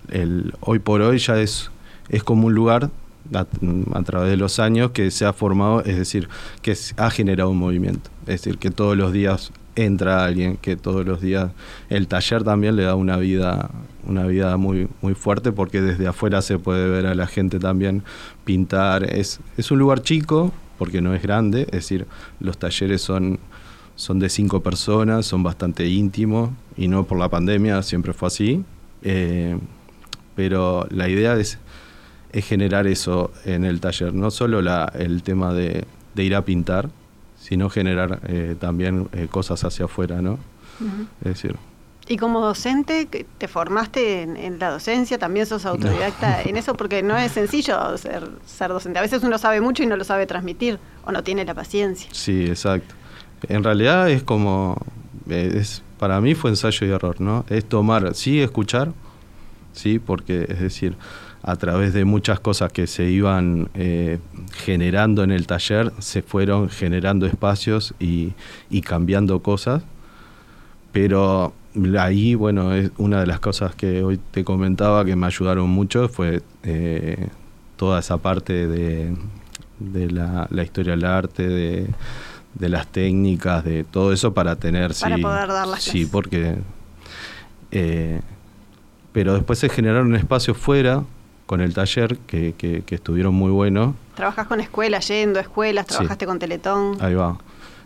el, 0.08 0.54
hoy 0.60 0.78
por 0.78 1.02
hoy 1.02 1.18
ya 1.18 1.40
es, 1.40 1.70
es 2.08 2.22
como 2.22 2.46
un 2.48 2.54
lugar 2.54 2.90
a, 3.34 4.02
través 4.02 4.30
de 4.30 4.36
los 4.36 4.58
años 4.58 4.90
que 4.90 5.10
se 5.10 5.24
ha 5.24 5.32
formado, 5.32 5.82
es 5.84 5.96
decir, 5.96 6.28
que 6.60 6.76
ha 6.96 7.10
generado 7.10 7.50
un 7.50 7.58
movimiento. 7.58 8.10
Es 8.22 8.42
decir, 8.42 8.58
que 8.58 8.70
todos 8.70 8.96
los 8.96 9.12
días 9.12 9.52
entra 9.74 10.24
alguien, 10.24 10.56
que 10.58 10.76
todos 10.76 11.06
los 11.06 11.20
días 11.20 11.50
el 11.88 12.06
taller 12.06 12.44
también 12.44 12.76
le 12.76 12.82
da 12.82 12.94
una 12.94 13.16
vida, 13.16 13.70
una 14.06 14.26
vida 14.26 14.56
muy, 14.56 14.88
muy 15.00 15.14
fuerte 15.14 15.50
porque 15.52 15.80
desde 15.80 16.06
afuera 16.06 16.42
se 16.42 16.58
puede 16.58 16.88
ver 16.88 17.06
a 17.06 17.14
la 17.14 17.26
gente 17.26 17.58
también 17.58 18.02
pintar. 18.44 19.04
Es, 19.04 19.40
es 19.56 19.70
un 19.70 19.78
lugar 19.78 20.02
chico 20.02 20.52
porque 20.78 21.00
no 21.00 21.14
es 21.14 21.22
grande, 21.22 21.62
es 21.62 21.70
decir, 21.70 22.06
los 22.40 22.58
talleres 22.58 23.02
son 23.02 23.38
son 24.02 24.18
de 24.18 24.28
cinco 24.28 24.64
personas, 24.64 25.26
son 25.26 25.44
bastante 25.44 25.86
íntimos 25.86 26.50
y 26.76 26.88
no 26.88 27.04
por 27.04 27.20
la 27.20 27.28
pandemia, 27.28 27.84
siempre 27.84 28.12
fue 28.12 28.26
así. 28.26 28.64
Eh, 29.02 29.56
pero 30.34 30.88
la 30.90 31.08
idea 31.08 31.36
es, 31.36 31.58
es, 32.32 32.44
generar 32.44 32.88
eso 32.88 33.30
en 33.44 33.64
el 33.64 33.80
taller, 33.80 34.12
no 34.12 34.32
solo 34.32 34.60
la, 34.60 34.92
el 34.98 35.22
tema 35.22 35.54
de, 35.54 35.86
ir 36.16 36.34
a 36.34 36.44
pintar, 36.44 36.90
sino 37.38 37.70
generar 37.70 38.18
eh, 38.26 38.56
también 38.58 39.08
eh, 39.12 39.28
cosas 39.30 39.62
hacia 39.62 39.84
afuera, 39.84 40.20
¿no? 40.20 40.36
Es 41.20 41.34
decir. 41.34 41.54
Y 42.08 42.16
como 42.16 42.40
docente, 42.40 43.06
¿te 43.06 43.46
formaste 43.46 44.22
en, 44.22 44.58
la 44.58 44.72
docencia? 44.72 45.16
¿También 45.16 45.46
sos 45.46 45.64
autodidacta 45.64 46.42
en 46.42 46.56
eso? 46.56 46.74
Porque 46.74 47.04
no 47.04 47.16
es 47.16 47.30
sencillo 47.30 47.96
ser, 47.96 48.28
ser 48.46 48.70
docente. 48.70 48.98
A 48.98 49.02
veces 49.02 49.22
uno 49.22 49.38
sabe 49.38 49.60
mucho 49.60 49.84
y 49.84 49.86
no 49.86 49.96
lo 49.96 50.02
sabe 50.02 50.26
transmitir 50.26 50.80
o 51.04 51.12
no 51.12 51.22
tiene 51.22 51.44
la 51.44 51.54
paciencia. 51.54 52.08
Sí, 52.10 52.46
exacto. 52.46 52.96
En 53.48 53.64
realidad 53.64 54.10
es 54.10 54.22
como, 54.22 54.76
es, 55.28 55.82
para 55.98 56.20
mí 56.20 56.34
fue 56.34 56.50
ensayo 56.50 56.86
y 56.86 56.90
error, 56.90 57.20
¿no? 57.20 57.44
Es 57.48 57.64
tomar, 57.64 58.14
sí, 58.14 58.40
escuchar, 58.40 58.92
sí, 59.72 59.98
porque 59.98 60.46
es 60.48 60.60
decir, 60.60 60.96
a 61.42 61.56
través 61.56 61.92
de 61.92 62.04
muchas 62.04 62.38
cosas 62.40 62.72
que 62.72 62.86
se 62.86 63.10
iban 63.10 63.68
eh, 63.74 64.18
generando 64.52 65.24
en 65.24 65.32
el 65.32 65.46
taller, 65.46 65.92
se 65.98 66.22
fueron 66.22 66.68
generando 66.70 67.26
espacios 67.26 67.94
y, 67.98 68.32
cambiando 68.82 69.40
cosas, 69.40 69.82
pero 70.92 71.52
ahí, 71.98 72.34
bueno, 72.34 72.74
es 72.74 72.90
una 72.98 73.20
de 73.20 73.26
las 73.26 73.40
cosas 73.40 73.74
que 73.74 74.02
hoy 74.02 74.20
te 74.30 74.44
comentaba 74.44 75.04
que 75.04 75.16
me 75.16 75.26
ayudaron 75.26 75.68
mucho 75.70 76.08
fue 76.08 76.42
eh, 76.62 77.28
toda 77.76 78.00
esa 78.00 78.18
parte 78.18 78.68
de, 78.68 79.16
la, 79.80 80.46
la 80.50 80.62
historia 80.62 80.92
del 80.92 81.04
arte, 81.04 81.48
de 81.48 81.86
de 82.54 82.68
las 82.68 82.86
técnicas, 82.86 83.64
de 83.64 83.84
todo 83.84 84.12
eso 84.12 84.34
para 84.34 84.56
tener... 84.56 84.92
Para 85.00 85.18
poder 85.18 85.48
dar 85.48 85.68
las 85.68 85.82
Sí, 85.82 86.06
porque... 86.06 86.56
Eh, 87.70 88.20
pero 89.12 89.34
después 89.34 89.58
se 89.58 89.68
generaron 89.68 90.14
espacios 90.16 90.56
fuera 90.56 91.04
con 91.46 91.60
el 91.60 91.74
taller 91.74 92.16
que, 92.26 92.54
que, 92.56 92.94
estuvieron 92.94 93.34
muy 93.34 93.50
buenos. 93.50 93.94
Trabajas 94.14 94.46
con 94.46 94.60
escuelas, 94.60 95.06
yendo 95.08 95.38
a 95.38 95.42
escuelas, 95.42 95.86
trabajaste 95.86 96.24
con 96.24 96.38
Teletón. 96.38 96.96
Ahí 97.00 97.14
va. 97.14 97.38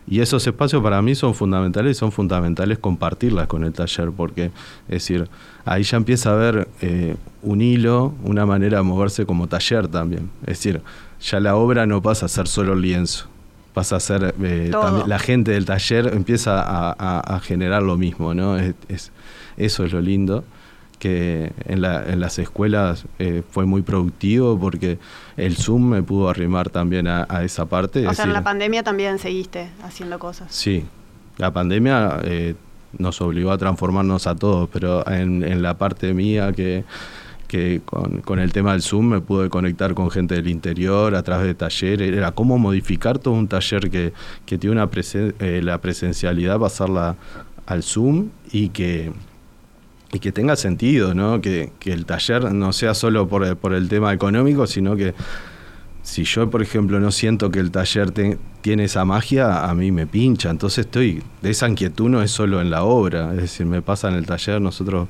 Y 0.08 0.20
esos 0.20 0.46
espacios 0.46 0.82
para 0.82 1.02
mí 1.02 1.16
son 1.16 1.34
fundamentales 1.34 1.96
y 1.96 1.98
son 1.98 2.12
fundamentales 2.12 2.78
compartirlas 2.78 3.48
con 3.48 3.64
el 3.64 3.72
taller, 3.72 4.12
porque 4.12 4.52
es 4.86 5.02
decir, 5.02 5.28
ahí 5.64 5.82
ya 5.82 5.96
empieza 5.96 6.30
a 6.30 6.34
haber 6.34 6.68
eh, 6.80 7.16
un 7.42 7.60
hilo, 7.60 8.14
una 8.22 8.46
manera 8.46 8.78
de 8.78 8.84
moverse 8.84 9.26
como 9.26 9.48
taller 9.48 9.88
también. 9.88 10.30
Es 10.42 10.58
decir, 10.58 10.80
ya 11.20 11.40
la 11.40 11.56
obra 11.56 11.86
no 11.86 12.00
pasa 12.02 12.26
a 12.26 12.28
ser 12.28 12.46
solo 12.46 12.76
lienzo, 12.76 13.26
pasa 13.76 13.96
a 13.96 14.00
ser, 14.00 14.34
eh, 14.42 14.70
la 15.06 15.18
gente 15.18 15.50
del 15.50 15.66
taller 15.66 16.06
empieza 16.14 16.64
a, 16.66 17.40
generar 17.40 17.82
lo 17.82 17.98
mismo, 17.98 18.32
¿no? 18.32 18.56
Es, 18.56 19.12
eso 19.58 19.84
es 19.84 19.92
lo 19.92 20.00
lindo, 20.00 20.44
que 20.98 21.52
en, 21.66 21.82
las 21.82 22.38
escuelas 22.38 23.04
eh, 23.18 23.42
fue 23.50 23.66
muy 23.66 23.82
productivo 23.82 24.58
porque 24.58 24.98
el 25.36 25.58
Zoom 25.58 25.90
me 25.90 26.02
pudo 26.02 26.30
arrimar 26.30 26.70
también 26.70 27.06
a, 27.06 27.26
esa 27.44 27.66
parte. 27.66 28.08
O 28.08 28.14
sea, 28.14 28.24
en 28.24 28.32
la 28.32 28.42
pandemia 28.42 28.82
también 28.82 29.18
seguiste 29.18 29.68
haciendo 29.82 30.18
cosas. 30.18 30.50
Sí, 30.54 30.82
la 31.36 31.52
pandemia 31.52 32.20
eh, 32.24 32.54
nos 32.96 33.20
obligó 33.20 33.50
a 33.50 33.58
transformarnos 33.58 34.26
a 34.26 34.36
todos, 34.36 34.70
pero 34.72 35.06
en 35.06 35.60
la 35.60 35.76
parte 35.76 36.14
mía 36.14 36.50
que 36.54 36.86
que 37.46 37.80
con, 37.84 38.38
el 38.38 38.52
tema 38.52 38.72
del 38.72 38.82
Zoom 38.82 39.06
me 39.08 39.20
pude 39.20 39.48
conectar 39.48 39.94
con 39.94 40.10
gente 40.10 40.34
del 40.34 40.48
interior 40.48 41.14
a 41.14 41.22
través 41.22 41.46
de 41.46 41.54
talleres, 41.54 42.12
era 42.12 42.32
cómo 42.32 42.58
modificar 42.58 43.18
todo 43.18 43.34
un 43.34 43.48
taller 43.48 43.90
que, 43.90 44.12
tiene 44.44 44.70
una 44.70 44.90
eh, 44.94 45.60
la 45.62 45.80
presencialidad, 45.80 46.58
pasarla 46.58 47.16
al 47.66 47.82
Zoom 47.82 48.28
y 48.52 48.70
que, 48.70 49.12
y 50.12 50.18
que 50.18 50.32
tenga 50.32 50.56
sentido, 50.56 51.14
¿no? 51.14 51.40
Que, 51.40 51.72
el 51.84 52.06
taller 52.06 52.52
no 52.52 52.72
sea 52.72 52.94
solo 52.94 53.28
por, 53.28 53.56
por, 53.56 53.74
el 53.74 53.88
tema 53.88 54.12
económico, 54.12 54.66
sino 54.66 54.96
que 54.96 55.14
si 56.02 56.22
yo, 56.22 56.48
por 56.48 56.62
ejemplo, 56.62 57.00
no 57.00 57.10
siento 57.10 57.50
que 57.50 57.58
el 57.58 57.72
taller 57.72 58.12
tiene 58.60 58.84
esa 58.84 59.04
magia, 59.04 59.64
a 59.68 59.74
mí 59.74 59.90
me 59.90 60.06
pincha, 60.06 60.50
entonces 60.50 60.86
estoy, 60.86 61.22
esa 61.42 61.68
inquietud 61.68 62.08
no 62.08 62.22
es 62.22 62.30
solo 62.30 62.60
en 62.60 62.70
la 62.70 62.84
obra, 62.84 63.32
es 63.34 63.42
decir, 63.42 63.66
me 63.66 63.82
pasa 63.82 64.08
en 64.08 64.14
el 64.14 64.24
taller, 64.24 64.60
nosotros 64.60 65.08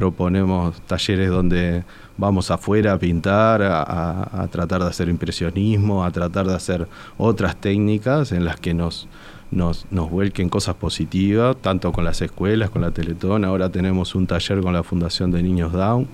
proponemos 0.00 0.80
talleres 0.86 1.28
donde 1.28 1.84
vamos 2.16 2.50
afuera 2.50 2.94
a 2.94 2.98
pintar, 2.98 3.60
a, 3.62 4.48
tratar 4.50 4.80
de 4.82 4.88
hacer 4.88 5.10
impresionismo, 5.10 6.02
a 6.02 6.10
tratar 6.10 6.46
de 6.46 6.54
hacer 6.54 6.88
otras 7.18 7.60
técnicas 7.60 8.32
en 8.32 8.46
las 8.46 8.58
que 8.58 8.72
nos, 8.72 9.08
nos, 9.50 9.84
vuelquen 10.10 10.48
cosas 10.48 10.74
positivas, 10.76 11.54
tanto 11.60 11.92
con 11.92 12.04
las 12.04 12.22
escuelas, 12.22 12.70
con 12.70 12.80
la 12.80 12.92
Teletón, 12.92 13.44
ahora 13.44 13.68
tenemos 13.68 14.14
un 14.14 14.26
taller 14.26 14.62
con 14.62 14.72
la 14.72 14.82
Fundación 14.82 15.32
de 15.32 15.42
Niños 15.42 15.74
Down, 15.74 16.08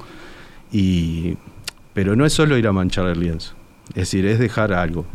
y, 0.72 1.36
pero 1.94 2.16
no 2.16 2.26
es 2.26 2.32
solo 2.32 2.58
ir 2.58 2.66
a 2.66 2.72
manchar 2.72 3.06
el 3.06 3.20
lienzo, 3.20 3.54
es 3.90 4.10
decir, 4.10 4.26
es 4.26 4.40
dejar 4.40 4.72
algo, 4.72 5.06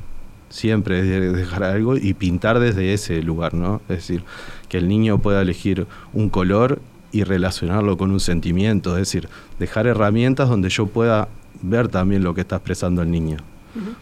siempre 0.48 1.00
es 1.00 1.34
dejar 1.34 1.64
algo 1.64 1.98
y 1.98 2.14
pintar 2.14 2.62
desde 2.62 2.94
ese 2.94 3.22
lugar, 3.22 3.54
¿no? 3.54 3.82
Es 3.90 3.98
decir, 3.98 4.24
que 4.70 4.78
el 4.78 4.88
niño 4.88 5.18
pueda 5.18 5.42
elegir 5.42 5.88
un 6.14 6.30
color 6.30 6.80
y 7.12 7.24
relacionarlo 7.24 7.98
con 7.98 8.12
un 8.12 8.20
sentimiento, 8.20 8.92
es 8.92 9.02
decir, 9.02 9.30
dejar 9.60 9.88
herramientas 9.88 10.50
donde 10.50 10.70
yo 10.70 10.88
pueda 10.88 11.28
ver 11.62 11.88
también 11.88 12.24
lo 12.24 12.34
que 12.34 12.42
está 12.42 12.58
expresando 12.58 13.02
el 13.02 13.12
niño. 13.12 13.38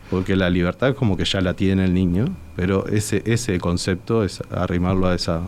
Porque 0.10 0.36
la 0.36 0.50
libertad 0.50 0.95
como 0.95 1.15
que 1.15 1.26
ya 1.26 1.41
la 1.41 1.54
tiene 1.54 1.86
el 1.86 1.93
niño, 1.93 2.26
pero 2.56 2.88
ese, 2.88 3.22
ese 3.26 3.60
concepto 3.60 4.24
es 4.24 4.41
arrimarlo 4.50 5.08
a 5.08 5.15
esa... 5.15 5.41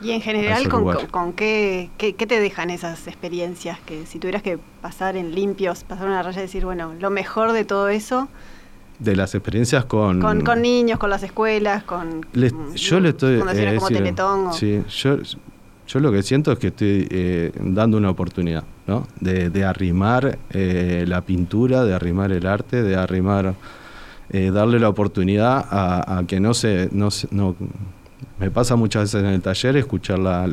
Y 0.00 0.12
en 0.12 0.22
general, 0.22 0.68
¿con, 1.10 1.32
qué, 1.34 1.90
qué, 1.98 2.12
te 2.12 2.40
dejan 2.40 2.70
esas 2.70 3.06
experiencias? 3.06 3.78
Que 3.80 4.06
si 4.06 4.18
tuvieras 4.18 4.42
que 4.42 4.58
pasar 4.80 5.16
en 5.16 5.34
limpios, 5.34 5.84
pasar 5.84 6.06
una 6.06 6.22
raya 6.22 6.38
y 6.38 6.42
decir, 6.42 6.64
bueno, 6.64 6.94
lo 6.98 7.10
mejor 7.10 7.52
de 7.52 7.64
todo 7.64 7.88
eso... 7.88 8.28
De 8.98 9.16
las 9.16 9.34
experiencias 9.34 9.84
con... 9.86 10.20
Con, 10.20 10.62
niños, 10.62 10.98
con 10.98 11.10
las 11.10 11.22
escuelas, 11.22 11.82
con... 11.82 12.26
yo 12.32 13.00
le 13.00 13.08
estoy... 13.10 13.40
Eh, 13.40 13.76
como 13.76 13.88
Teletón 13.88 14.54
Sí, 14.54 14.82
yo 14.88 15.18
yo 15.92 15.98
lo 15.98 16.12
que 16.12 16.22
siento 16.22 16.52
es 16.52 16.58
que 16.60 16.68
estoy 16.68 17.08
eh, 17.10 17.50
dando 17.60 17.96
una 17.96 18.10
oportunidad, 18.10 18.62
¿no? 18.86 19.08
De, 19.18 19.64
arrimar 19.64 20.38
eh, 20.50 21.04
la 21.08 21.22
pintura, 21.22 21.84
de 21.84 21.92
arrimar 21.92 22.30
el 22.30 22.46
arte, 22.46 22.84
de 22.84 22.94
arrimar, 22.94 23.54
eh, 24.30 24.52
darle 24.52 24.78
la 24.78 24.88
oportunidad 24.88 25.66
a, 25.68 26.22
que 26.28 26.38
no 26.38 26.54
se, 26.54 26.88
no, 26.92 27.08
no, 27.32 27.56
me 28.38 28.52
pasa 28.52 28.76
muchas 28.76 29.02
veces 29.02 29.24
en 29.24 29.30
el 29.30 29.42
taller 29.42 29.76
escuchar 29.78 30.20
la, 30.20 30.46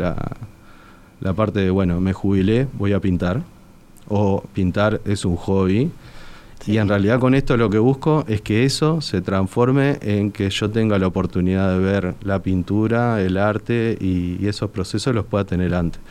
la 1.19 1.33
parte 1.33 1.59
de, 1.59 1.69
bueno, 1.69 2.01
me 2.01 2.13
jubilé, 2.13 2.67
voy 2.73 2.93
a 2.93 2.99
pintar, 2.99 3.43
o 4.09 4.43
pintar 4.53 5.01
es 5.05 5.23
un 5.23 5.35
hobby, 5.35 5.91
y 6.65 6.77
en 6.77 6.89
realidad 6.89 7.19
con 7.19 7.33
esto 7.33 7.55
lo 7.55 7.69
que 7.69 7.77
busco 7.77 8.25
es 8.27 8.41
que 8.41 8.65
eso 8.65 9.01
se 9.01 9.21
transforme 9.21 9.97
en 10.01 10.31
que 10.31 10.49
yo 10.49 10.69
tenga 10.69 10.97
la 10.99 11.07
oportunidad 11.07 11.73
de 11.73 11.79
ver 11.79 12.15
la 12.21 12.41
pintura, 12.41 13.21
el 13.21 13.37
arte 13.37 13.97
y, 13.99 14.45
esos 14.47 14.69
procesos 14.71 15.13
los 15.13 15.25
pueda 15.25 15.43
tener 15.45 15.73
antes. 15.73 16.01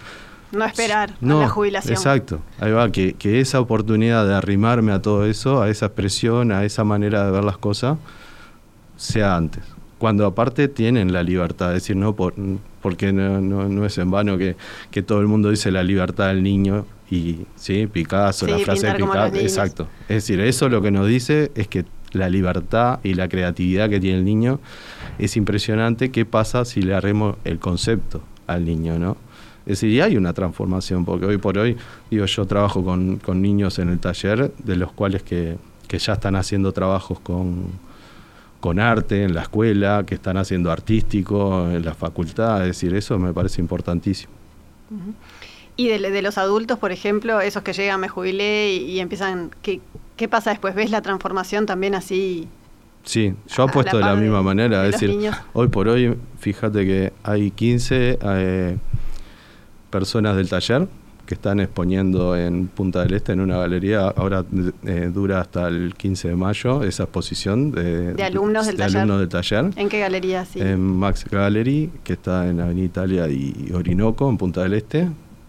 No 0.53 0.65
esperar 0.65 1.11
a 1.21 1.25
la 1.25 1.49
jubilación. 1.49 1.95
Exacto, 1.95 2.41
ahí 2.61 2.71
va, 2.71 2.91
que, 2.91 3.15
que, 3.15 3.41
esa 3.41 3.61
oportunidad 3.61 4.27
de 4.27 4.35
arrimarme 4.35 4.93
a 4.93 5.03
todo 5.03 5.27
eso, 5.27 5.63
a 5.63 5.69
esa 5.71 5.87
expresión, 5.87 6.53
a 6.53 6.65
esa 6.65 6.85
manera 6.85 7.25
de 7.25 7.33
ver 7.33 7.45
las 7.45 7.59
cosas, 7.59 7.99
sea 8.97 9.37
antes. 9.37 9.65
Cuando 9.99 10.27
aparte 10.27 10.69
tienen 10.69 11.13
la 11.13 11.23
libertad, 11.23 11.75
es 11.75 11.83
decir, 11.83 11.97
no 11.97 12.15
por, 12.15 12.35
porque 12.83 13.13
no, 13.13 13.41
no, 13.41 13.69
no 13.69 13.87
es 13.87 13.97
en 13.99 14.11
vano 14.11 14.39
que, 14.39 14.57
que 14.91 15.03
todo 15.03 15.21
el 15.21 15.27
mundo 15.27 15.51
dice 15.51 15.71
la 15.71 15.83
libertad 15.83 16.29
del 16.29 16.43
niño, 16.43 16.85
y 17.11 17.47
sí, 17.55 17.87
Picasso, 17.87 18.47
la 18.47 18.59
frase 18.59 18.89
de 18.89 18.95
Picasso, 18.95 19.37
exacto. 19.37 19.89
Es 20.09 20.17
decir, 20.17 20.41
eso 20.41 20.69
lo 20.69 20.83
que 20.83 20.91
nos 20.91 21.07
dice 21.07 21.53
es 21.55 21.69
que 21.69 21.85
la 22.13 22.29
libertad 22.29 23.01
y 23.03 23.15
la 23.15 23.29
creatividad 23.29 23.89
que 23.89 24.01
tiene 24.01 24.19
el 24.19 24.25
niño 24.25 24.61
es 25.19 25.37
impresionante. 25.37 26.11
¿Qué 26.11 26.25
pasa 26.25 26.65
si 26.65 26.83
le 26.83 26.95
haremos 26.95 27.37
el 27.45 27.59
concepto 27.59 28.23
al 28.47 28.65
niño, 28.65 28.99
no? 28.99 29.17
Es 29.67 29.81
decir, 29.81 29.91
y 29.91 30.01
hay 30.01 30.17
una 30.17 30.33
transformación, 30.33 31.05
porque 31.05 31.27
hoy 31.27 31.39
por 31.39 31.59
hoy, 31.59 31.77
digo, 32.11 32.25
yo 32.27 32.47
trabajo 32.47 32.85
con, 32.85 33.17
con 33.17 33.43
niños 33.43 33.79
en 33.81 33.89
el 33.89 33.99
taller, 33.99 34.53
de 34.59 34.77
los 34.77 34.93
cuales 34.93 35.23
que, 35.25 35.57
que 35.89 35.99
ya 35.99 36.13
están 36.13 36.37
haciendo 36.37 36.73
trabajos 36.73 37.19
con, 37.19 37.65
con 38.61 38.79
arte 38.79 39.25
en 39.25 39.35
la 39.35 39.43
escuela, 39.43 40.05
que 40.07 40.15
están 40.15 40.37
haciendo 40.37 40.71
artístico 40.71 41.69
en 41.71 41.85
la 41.85 41.95
facultad, 41.95 42.61
es 42.63 42.69
decir, 42.69 42.95
eso 42.95 43.19
me 43.19 43.33
parece 43.33 43.61
importantísimo. 43.61 44.33
Y 45.77 45.89
de, 45.89 46.23
los 46.23 46.39
adultos, 46.39 46.79
por 46.79 46.91
ejemplo, 46.91 47.41
esos 47.41 47.63
que 47.63 47.75
llegan, 47.75 48.01
me 48.01 48.09
jubilé 48.09 48.75
y, 48.75 48.99
empiezan, 48.99 49.51
¿qué, 49.61 49.81
¿qué, 50.17 50.27
pasa 50.27 50.51
después? 50.51 50.75
¿Ves 50.75 50.91
la 50.91 51.03
transformación 51.03 51.67
también 51.67 51.95
así? 51.95 52.49
Sí, 53.05 53.35
yo 53.55 53.63
apuesto 53.65 53.99
de 53.99 54.05
la 54.05 54.17
misma 54.17 54.43
manera. 54.43 54.85
es 54.87 54.93
decir, 54.93 55.31
hoy 55.53 55.69
por 55.69 55.89
hoy, 55.89 56.17
fíjate 56.39 56.85
que 56.85 57.13
hay 57.23 57.51
15 57.51 58.19
eh, 58.21 58.79
personas 59.91 60.37
del 60.37 60.49
taller 60.49 60.89
que 61.27 61.35
están 61.35 61.61
exponiendo 61.61 62.37
en 62.37 62.69
Punta 62.69 63.03
del 63.03 63.15
Este 63.15 63.33
en 63.33 63.41
una 63.41 63.59
galería. 63.59 64.09
Ahora 64.09 64.45
eh, 64.85 65.11
dura 65.13 65.41
hasta 65.41 65.69
el 65.69 65.95
15 65.95 66.29
de 66.29 66.37
mayo 66.37 66.83
esa 66.83 67.03
exposición 67.03 67.71
de, 67.73 68.23
alumnos, 68.25 68.67
del, 68.67 68.77
taller. 68.77 68.99
alumnos 68.99 69.21
del 69.21 69.29
taller. 69.29 69.71
¿En 69.77 69.89
qué 69.89 70.01
galería? 70.01 70.45
Sí. 70.45 70.61
En 70.61 70.81
Max 70.81 71.27
Gallery, 71.31 71.91
que 72.03 72.15
está 72.15 72.49
en 72.49 72.61
Avenida 72.61 72.87
Italia 72.87 73.29
y 73.29 73.71
Orinoco, 73.75 74.29
en 74.31 74.39
Punta 74.39 74.63
del 74.63 74.75
Este. 74.75 75.09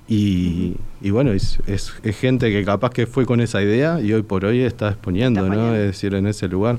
Y, 0.09 0.75
bueno, 1.09 1.31
es, 1.31 1.59
es, 1.67 1.91
gente 2.15 2.49
que 2.49 2.63
capaz 2.63 2.91
que 2.91 3.07
fue 3.07 3.25
con 3.25 3.41
esa 3.41 3.61
idea 3.61 3.99
y 3.99 4.13
hoy 4.13 4.23
por 4.23 4.45
hoy 4.45 4.61
está 4.61 4.89
exponiendo, 4.89 5.47
¿no? 5.49 5.75
Es 5.75 5.81
decir, 5.81 6.13
en 6.15 6.27
ese 6.27 6.47
lugar. 6.47 6.77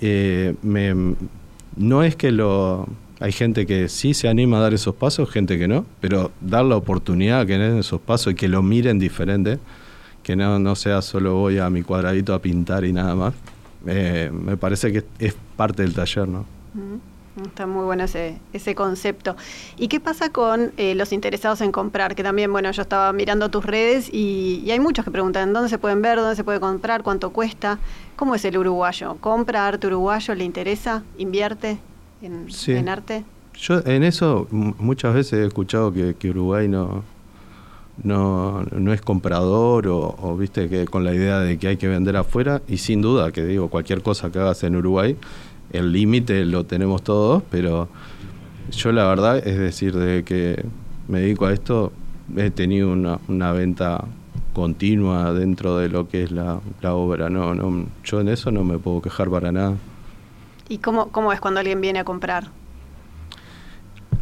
Eh, 0.00 0.54
no 1.76 2.02
es 2.02 2.16
que 2.16 2.32
lo... 2.32 2.86
Hay 3.20 3.32
gente 3.32 3.66
que 3.66 3.88
sí 3.88 4.14
se 4.14 4.28
anima 4.28 4.58
a 4.58 4.60
dar 4.60 4.74
esos 4.74 4.94
pasos, 4.94 5.28
gente 5.28 5.58
que 5.58 5.66
no, 5.66 5.84
pero 6.00 6.30
dar 6.40 6.64
la 6.64 6.76
oportunidad 6.76 7.44
que 7.48 7.58
den 7.58 7.78
esos 7.78 8.00
pasos 8.00 8.32
y 8.32 8.36
que 8.36 8.46
lo 8.46 8.62
miren 8.62 9.00
diferente, 9.00 9.58
que 10.22 10.36
no, 10.36 10.60
no 10.60 10.76
sea 10.76 11.02
solo 11.02 11.34
voy 11.34 11.58
a 11.58 11.68
mi 11.68 11.82
cuadradito 11.82 12.32
a 12.32 12.40
pintar 12.40 12.84
y 12.84 12.92
nada 12.92 13.16
más, 13.16 13.34
eh, 13.88 14.30
me 14.32 14.56
parece 14.56 14.92
que 14.92 15.04
es 15.18 15.34
parte 15.56 15.82
del 15.82 15.94
taller, 15.94 16.28
¿no? 16.28 16.46
Está 17.46 17.66
muy 17.66 17.84
bueno 17.84 18.04
ese, 18.04 18.38
ese 18.52 18.74
concepto. 18.74 19.36
¿Y 19.76 19.88
qué 19.88 20.00
pasa 20.00 20.30
con 20.30 20.72
eh, 20.76 20.94
los 20.94 21.12
interesados 21.12 21.60
en 21.60 21.72
comprar? 21.72 22.14
Que 22.14 22.22
también, 22.22 22.50
bueno, 22.50 22.70
yo 22.70 22.82
estaba 22.82 23.12
mirando 23.12 23.50
tus 23.50 23.64
redes 23.64 24.08
y, 24.12 24.68
hay 24.70 24.80
muchos 24.80 25.04
que 25.04 25.10
preguntan 25.10 25.52
dónde 25.52 25.68
se 25.68 25.78
pueden 25.78 26.02
ver, 26.02 26.18
dónde 26.18 26.36
se 26.36 26.44
puede 26.44 26.60
comprar, 26.60 27.02
cuánto 27.02 27.30
cuesta. 27.30 27.78
¿Cómo 28.16 28.34
es 28.34 28.44
el 28.44 28.58
uruguayo? 28.58 29.16
¿Compra 29.20 29.66
arte 29.66 29.86
uruguayo? 29.86 30.34
¿Le 30.34 30.44
interesa? 30.44 31.02
¿Invierte 31.16 31.78
en, 32.22 32.88
arte? 32.88 33.24
Yo 33.54 33.80
en 33.84 34.02
eso 34.02 34.48
muchas 34.50 35.14
veces 35.14 35.34
he 35.34 35.46
escuchado 35.46 35.92
que, 35.92 36.30
Uruguay 36.30 36.68
no, 36.68 37.04
no, 38.02 38.64
no 38.72 38.92
es 38.92 39.00
comprador 39.00 39.86
o, 39.86 40.16
o, 40.20 40.36
viste 40.36 40.68
que 40.68 40.86
con 40.86 41.04
la 41.04 41.14
idea 41.14 41.38
de 41.40 41.58
que 41.58 41.68
hay 41.68 41.76
que 41.76 41.88
vender 41.88 42.16
afuera 42.16 42.60
y 42.66 42.78
sin 42.78 43.02
duda 43.02 43.30
que 43.30 43.44
digo 43.44 43.68
cualquier 43.68 44.02
cosa 44.02 44.30
que 44.32 44.38
hagas 44.38 44.62
en 44.64 44.76
Uruguay 44.76 45.16
el 45.72 45.92
límite 45.92 46.44
lo 46.44 46.64
tenemos 46.64 47.02
todos, 47.02 47.42
pero 47.50 47.88
yo 48.70 48.92
la 48.92 49.06
verdad 49.06 49.38
es 49.38 49.58
decir, 49.58 49.94
de 49.94 50.24
que 50.24 50.64
me 51.08 51.20
dedico 51.20 51.46
a 51.46 51.52
esto, 51.52 51.92
he 52.36 52.50
tenido 52.50 52.92
una, 52.92 53.18
una 53.28 53.52
venta 53.52 54.04
continua 54.52 55.32
dentro 55.32 55.76
de 55.76 55.88
lo 55.88 56.08
que 56.08 56.24
es 56.24 56.30
la, 56.32 56.60
obra. 56.82 57.30
No, 57.30 57.54
no, 57.54 57.86
yo 58.04 58.20
en 58.20 58.28
eso 58.28 58.50
no 58.50 58.64
me 58.64 58.78
puedo 58.78 59.00
quejar 59.00 59.30
para 59.30 59.52
nada. 59.52 59.76
¿Y 60.68 60.78
cómo, 60.78 61.08
cómo 61.08 61.32
es 61.32 61.40
cuando 61.40 61.60
alguien 61.60 61.80
viene 61.80 62.00
a 62.00 62.04
comprar? 62.04 62.48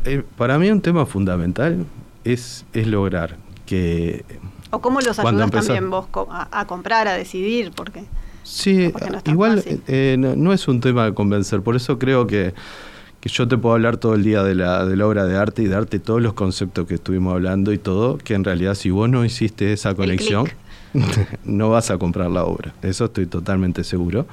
Eh, 0.05 0.23
para 0.37 0.59
mí 0.59 0.71
un 0.71 0.81
tema 0.81 1.07
fundamental 1.07 1.87
es, 2.23 2.65
es 2.73 2.87
lograr 2.87 3.37
que... 3.65 4.25
¿O 4.71 4.81
cómo 4.81 5.01
los 5.01 5.19
ayudas 5.19 5.51
también 5.51 5.91
vos 5.91 6.07
a, 6.31 6.61
a 6.61 6.67
comprar, 6.67 7.09
a 7.09 7.15
decidir? 7.15 7.73
Porque... 7.75 8.05
Sí, 8.47 8.93
igual 9.27 9.65
eh, 9.89 10.17
no, 10.17 10.53
es 10.53 10.69
un 10.69 10.81
tema 10.81 11.05
de 11.05 11.15
convencer, 11.15 11.63
por 11.63 11.75
eso 11.75 11.99
creo 11.99 12.29
que, 12.29 12.55
yo 13.23 13.49
te 13.49 13.59
puedo 13.59 13.75
hablar 13.75 13.97
todo 13.97 14.15
el 14.15 14.23
día 14.23 14.45
de 14.45 14.55
la, 14.55 14.87
de 14.87 14.97
la 14.97 15.05
obra 15.05 15.25
de 15.25 15.37
arte 15.37 15.63
y 15.63 15.67
darte 15.67 15.99
todos 15.99 16.23
los 16.23 16.33
conceptos 16.35 16.87
que 16.87 16.95
estuvimos 16.95 17.35
hablando 17.35 17.73
y 17.73 17.79
todo, 17.79 18.19
que 18.19 18.35
en 18.35 18.45
realidad 18.45 18.75
si 18.77 18.91
vos 18.91 19.11
no 19.11 19.25
hiciste 19.25 19.73
esa 19.73 19.97
conexión, 19.97 20.49
no 21.45 21.71
vas 21.71 21.91
a 21.91 21.99
comprar 21.99 22.31
la 22.31 22.45
obra, 22.45 22.73
eso 22.83 23.07
estoy 23.07 23.27
totalmente 23.27 23.83
seguro. 23.83 24.29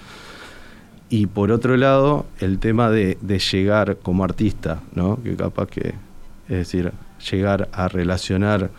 Y 1.10 1.26
por 1.26 1.52
otro 1.52 1.76
lado, 1.76 2.28
el 2.39 2.60
tema 2.60 2.91
de, 2.91 3.17
de 3.19 3.39
llegar 3.39 3.97
como 3.97 4.23
artista, 4.23 4.82
¿no? 4.93 5.19
que 5.23 5.36
capaz 5.36 5.69
que, 5.69 5.95
es 6.47 6.58
decir, 6.58 6.91
llegar 7.32 7.69
a 7.71 7.88
relacionar 7.88 8.69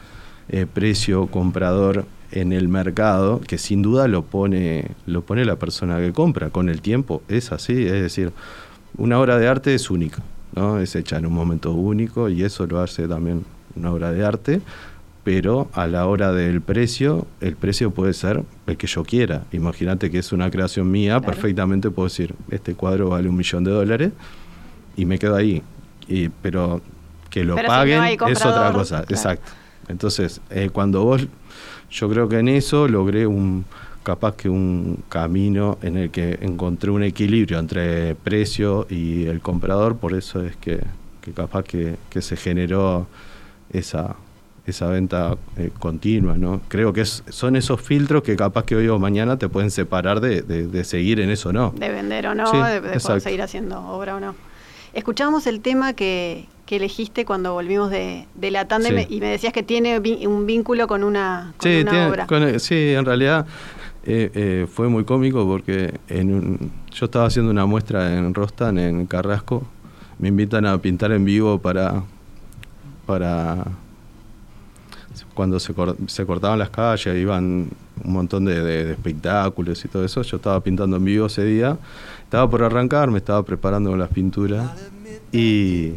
eh, 0.49 0.67
precio, 0.73 1.27
comprador 1.27 2.05
en 2.35 2.53
el 2.53 2.67
mercado, 2.67 3.41
que 3.41 3.59
sin 3.59 3.81
duda 3.81 4.09
lo 4.09 4.25
pone, 4.25 4.91
lo 5.07 5.23
pone 5.23 5.45
la 5.45 5.55
persona 5.57 5.99
que 6.01 6.13
compra. 6.13 6.51
Con 6.51 6.69
el 6.69 6.81
tiempo 6.81 7.23
es 7.29 7.53
así, 7.53 7.87
es 7.87 7.93
decir, 7.93 8.33
una 8.97 9.21
obra 9.21 9.39
de 9.39 9.47
arte 9.47 9.73
es 9.73 9.89
única, 9.89 10.21
¿no? 10.55 10.81
Es 10.81 10.97
hecha 10.97 11.17
en 11.17 11.27
un 11.27 11.33
momento 11.33 11.73
único 11.73 12.29
y 12.29 12.43
eso 12.43 12.67
lo 12.67 12.81
hace 12.81 13.07
también 13.07 13.45
una 13.77 13.93
obra 13.93 14.11
de 14.11 14.25
arte, 14.25 14.61
pero 15.23 15.69
a 15.75 15.87
la 15.87 16.07
hora 16.07 16.33
del 16.33 16.61
precio, 16.61 17.25
el 17.41 17.55
precio 17.55 17.93
puede 17.93 18.13
ser 18.13 18.43
el 18.67 18.77
que 18.77 18.89
yo 18.89 19.05
quiera. 19.05 19.45
Imagínate 19.53 20.11
que 20.11 20.19
es 20.19 20.33
una 20.33 20.51
creación 20.51 20.91
mía, 20.91 21.21
perfectamente 21.21 21.89
puedo 21.93 22.09
decir, 22.09 22.35
este 22.51 22.75
cuadro 22.75 23.11
vale 23.11 23.29
un 23.29 23.37
millón 23.37 23.63
de 23.63 23.71
dólares 23.71 24.11
y 24.97 25.05
me 25.05 25.21
quedo 25.21 25.37
ahí. 25.37 25.63
Y, 26.09 26.31
pero 26.31 26.83
que 27.31 27.45
lo 27.45 27.55
paguen 27.55 28.03
es 28.29 28.45
otra 28.45 28.73
cosa, 28.73 29.05
exacto. 29.09 29.53
Entonces, 29.87 30.41
eh, 30.51 30.71
cuando 30.73 31.05
vos 31.05 31.27
yo 31.91 32.09
creo 32.09 32.29
que 32.29 32.39
en 32.39 32.49
eso 32.49 32.89
logré 32.89 33.27
un 33.27 33.65
capaz 34.05 34.37
que 34.37 34.49
un 34.49 35.03
camino 35.09 35.79
en 35.83 35.97
el 35.97 36.11
que 36.11 36.39
encontré 36.43 36.91
un 36.91 37.03
equilibrio 37.03 37.59
entre 37.59 38.15
precio 38.15 38.87
y 38.89 39.27
el 39.27 39.41
comprador, 39.41 39.97
por 39.97 40.15
eso 40.15 40.45
es 40.45 40.55
que, 40.57 40.81
capaz 41.35 41.65
que, 41.65 41.97
se 42.21 42.37
generó 42.37 43.07
esa, 43.71 44.15
esa 44.67 44.87
venta 44.89 45.37
eh, 45.57 45.71
continua, 45.79 46.37
¿no? 46.37 46.61
Creo 46.69 46.93
que 46.93 47.05
son 47.07 47.57
esos 47.57 47.81
filtros 47.81 48.23
que 48.23 48.37
capaz 48.37 48.65
que 48.65 48.77
hoy 48.77 48.89
o 48.89 48.99
mañana 48.99 49.39
te 49.39 49.49
pueden 49.49 49.71
separar 49.71 50.21
de, 50.21 50.85
seguir 50.85 51.19
en 51.21 51.31
eso, 51.31 51.53
¿no? 51.53 51.73
De 51.75 51.89
vender 51.89 52.27
o 52.27 52.35
no, 52.35 52.53
de, 52.53 52.83
poder 53.01 53.21
seguir 53.23 53.43
haciendo 53.43 53.81
obra 53.81 54.17
o 54.17 54.21
no. 54.21 54.35
Escuchamos 54.95 55.47
el 55.47 55.61
tema 55.61 55.93
que, 55.93 56.47
elegiste 56.69 57.25
cuando 57.25 57.53
volvimos 57.53 57.89
de, 57.91 58.27
la 58.51 58.67
tandem 58.67 59.07
y 59.09 59.21
me 59.21 59.29
decías 59.29 59.53
que 59.53 59.63
tiene 59.63 59.99
un 60.27 60.45
vínculo 60.45 60.89
con 60.89 61.05
una, 61.05 61.55
sí, 61.61 61.85
obra. 61.87 62.27
sí, 62.59 62.95
en 62.95 63.05
realidad 63.05 63.47
eh, 64.05 64.31
eh, 64.35 64.67
fue 64.69 64.89
muy 64.89 65.05
cómico 65.05 65.47
porque 65.47 66.01
en 66.09 66.73
yo 66.93 67.05
estaba 67.07 67.27
haciendo 67.27 67.51
una 67.51 67.65
muestra 67.65 68.17
en 68.17 68.35
Rostan, 68.35 68.79
en 68.79 69.07
Carrasco. 69.07 69.65
Me 70.19 70.29
invitan 70.29 70.67
a 70.67 70.79
pintar 70.79 71.13
en 71.13 71.25
vivo 71.25 71.59
para, 71.59 72.03
para 73.07 73.65
cuando 75.35 75.59
se, 75.59 75.75
se 76.07 76.27
cortaban 76.27 76.59
las 76.59 76.71
calles, 76.71 77.17
iban 77.17 77.69
un 78.05 78.13
montón 78.13 78.45
de, 78.45 78.93
espectáculos 78.93 79.85
y 79.85 79.89
todo 79.89 80.05
eso. 80.05 80.23
Yo 80.23 80.37
estaba 80.37 80.61
pintando 80.61 80.97
en 80.97 81.05
vivo 81.05 81.27
ese 81.27 81.45
día. 81.45 81.77
Estaba 82.25 82.49
por 82.51 82.63
arrancar, 82.63 83.11
me 83.11 83.19
estaba 83.19 83.43
preparando 83.45 83.91
con 83.91 83.99
las 83.99 84.09
pinturas. 84.11 84.71
Y, 85.31 85.95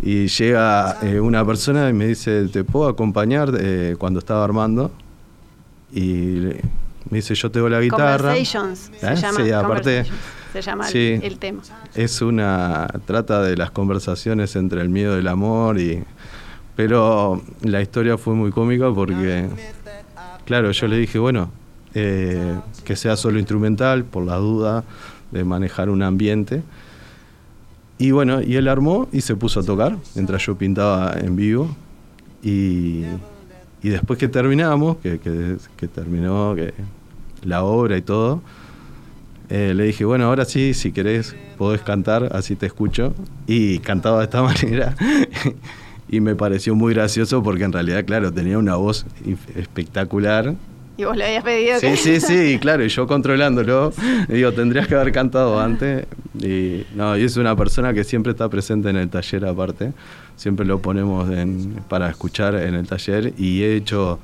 y 0.00 0.26
llega 0.26 0.98
eh, 1.02 1.20
una 1.20 1.44
persona 1.44 1.88
y 1.88 1.92
me 1.92 2.06
dice, 2.06 2.48
¿te 2.48 2.64
puedo 2.64 2.88
acompañar 2.88 3.52
cuando 3.98 4.18
estaba 4.18 4.44
armando? 4.44 4.90
Y 5.92 6.52
me 7.10 7.18
dice, 7.18 7.34
yo 7.34 7.50
tengo 7.50 7.68
la 7.68 7.80
guitarra. 7.80 8.18
Conversations, 8.18 8.90
se 8.98 9.12
¿Eh? 9.12 9.16
llama. 9.16 9.44
Sí, 9.44 9.52
aparte, 9.52 10.04
se 10.52 10.62
llama 10.62 10.88
el, 10.90 11.38
tema. 11.38 11.62
Es 11.94 12.20
una, 12.20 12.86
trata 13.06 13.42
de 13.42 13.56
las 13.56 13.70
conversaciones 13.70 14.56
entre 14.56 14.82
el 14.82 14.88
miedo 14.88 15.16
y 15.16 15.20
el 15.20 15.28
amor, 15.28 15.80
y, 15.80 16.04
pero 16.76 17.42
la 17.62 17.80
historia 17.80 18.18
fue 18.18 18.34
muy 18.34 18.50
cómica 18.50 18.92
porque, 18.92 19.48
claro, 20.44 20.70
yo 20.70 20.86
le 20.86 20.98
dije, 20.98 21.18
bueno, 21.18 21.50
eh, 21.94 22.58
que 22.84 22.96
sea 22.96 23.16
solo 23.16 23.38
instrumental, 23.38 24.04
por 24.04 24.24
la 24.24 24.36
duda 24.36 24.84
de 25.30 25.44
manejar 25.44 25.90
un 25.90 26.02
ambiente. 26.02 26.62
Y 27.98 28.12
bueno, 28.12 28.40
y 28.42 28.56
él 28.56 28.68
armó 28.68 29.08
y 29.12 29.20
se 29.22 29.34
puso 29.34 29.60
a 29.60 29.62
tocar 29.62 29.96
mientras 30.14 30.44
yo 30.46 30.56
pintaba 30.56 31.14
en 31.18 31.36
vivo. 31.36 31.74
Y, 32.42 33.02
y 33.82 33.88
después 33.88 34.18
que 34.18 34.28
terminamos, 34.28 34.98
que, 34.98 35.18
que, 35.18 35.56
que 35.76 35.88
terminó, 35.88 36.54
que 36.54 36.74
la 37.42 37.64
obra 37.64 37.96
y 37.96 38.02
todo, 38.02 38.42
eh, 39.50 39.72
le 39.74 39.84
dije, 39.84 40.04
bueno, 40.04 40.26
ahora 40.26 40.44
sí, 40.44 40.74
si 40.74 40.92
querés, 40.92 41.34
podés 41.56 41.80
cantar, 41.80 42.28
así 42.32 42.54
te 42.54 42.66
escucho. 42.66 43.14
Y 43.46 43.78
cantaba 43.78 44.18
de 44.18 44.24
esta 44.24 44.42
manera. 44.44 44.94
y 46.08 46.20
me 46.20 46.34
pareció 46.34 46.74
muy 46.74 46.94
gracioso 46.94 47.42
porque 47.42 47.64
en 47.64 47.72
realidad, 47.72 48.04
claro, 48.04 48.32
tenía 48.32 48.58
una 48.58 48.76
voz 48.76 49.06
espectacular. 49.56 50.54
Y 50.98 51.04
vos 51.04 51.16
le 51.16 51.26
habías 51.26 51.44
pedido 51.44 51.78
sí, 51.78 51.96
Sí, 51.96 52.20
sí, 52.26 52.58
claro, 52.58 52.84
y 52.84 52.88
yo 52.88 53.06
controlándolo, 53.06 53.92
digo, 54.28 54.52
tendrías 54.52 54.88
que 54.88 54.96
haber 54.96 55.12
cantado 55.12 55.60
antes. 55.60 56.06
Y 56.40 56.84
no, 56.96 57.16
y 57.16 57.22
es 57.22 57.36
una 57.36 57.54
persona 57.54 57.94
que 57.94 58.02
siempre 58.02 58.32
está 58.32 58.48
presente 58.48 58.90
en 58.90 58.96
el 58.96 59.08
taller 59.08 59.44
aparte. 59.44 59.92
Siempre 60.34 60.66
lo 60.66 60.80
ponemos 60.80 61.28
para 61.88 62.10
escuchar 62.10 62.56
en 62.56 62.74
el 62.74 62.88
taller 62.88 63.32
y 63.38 63.62
he 63.62 63.76
hecho 63.76 64.18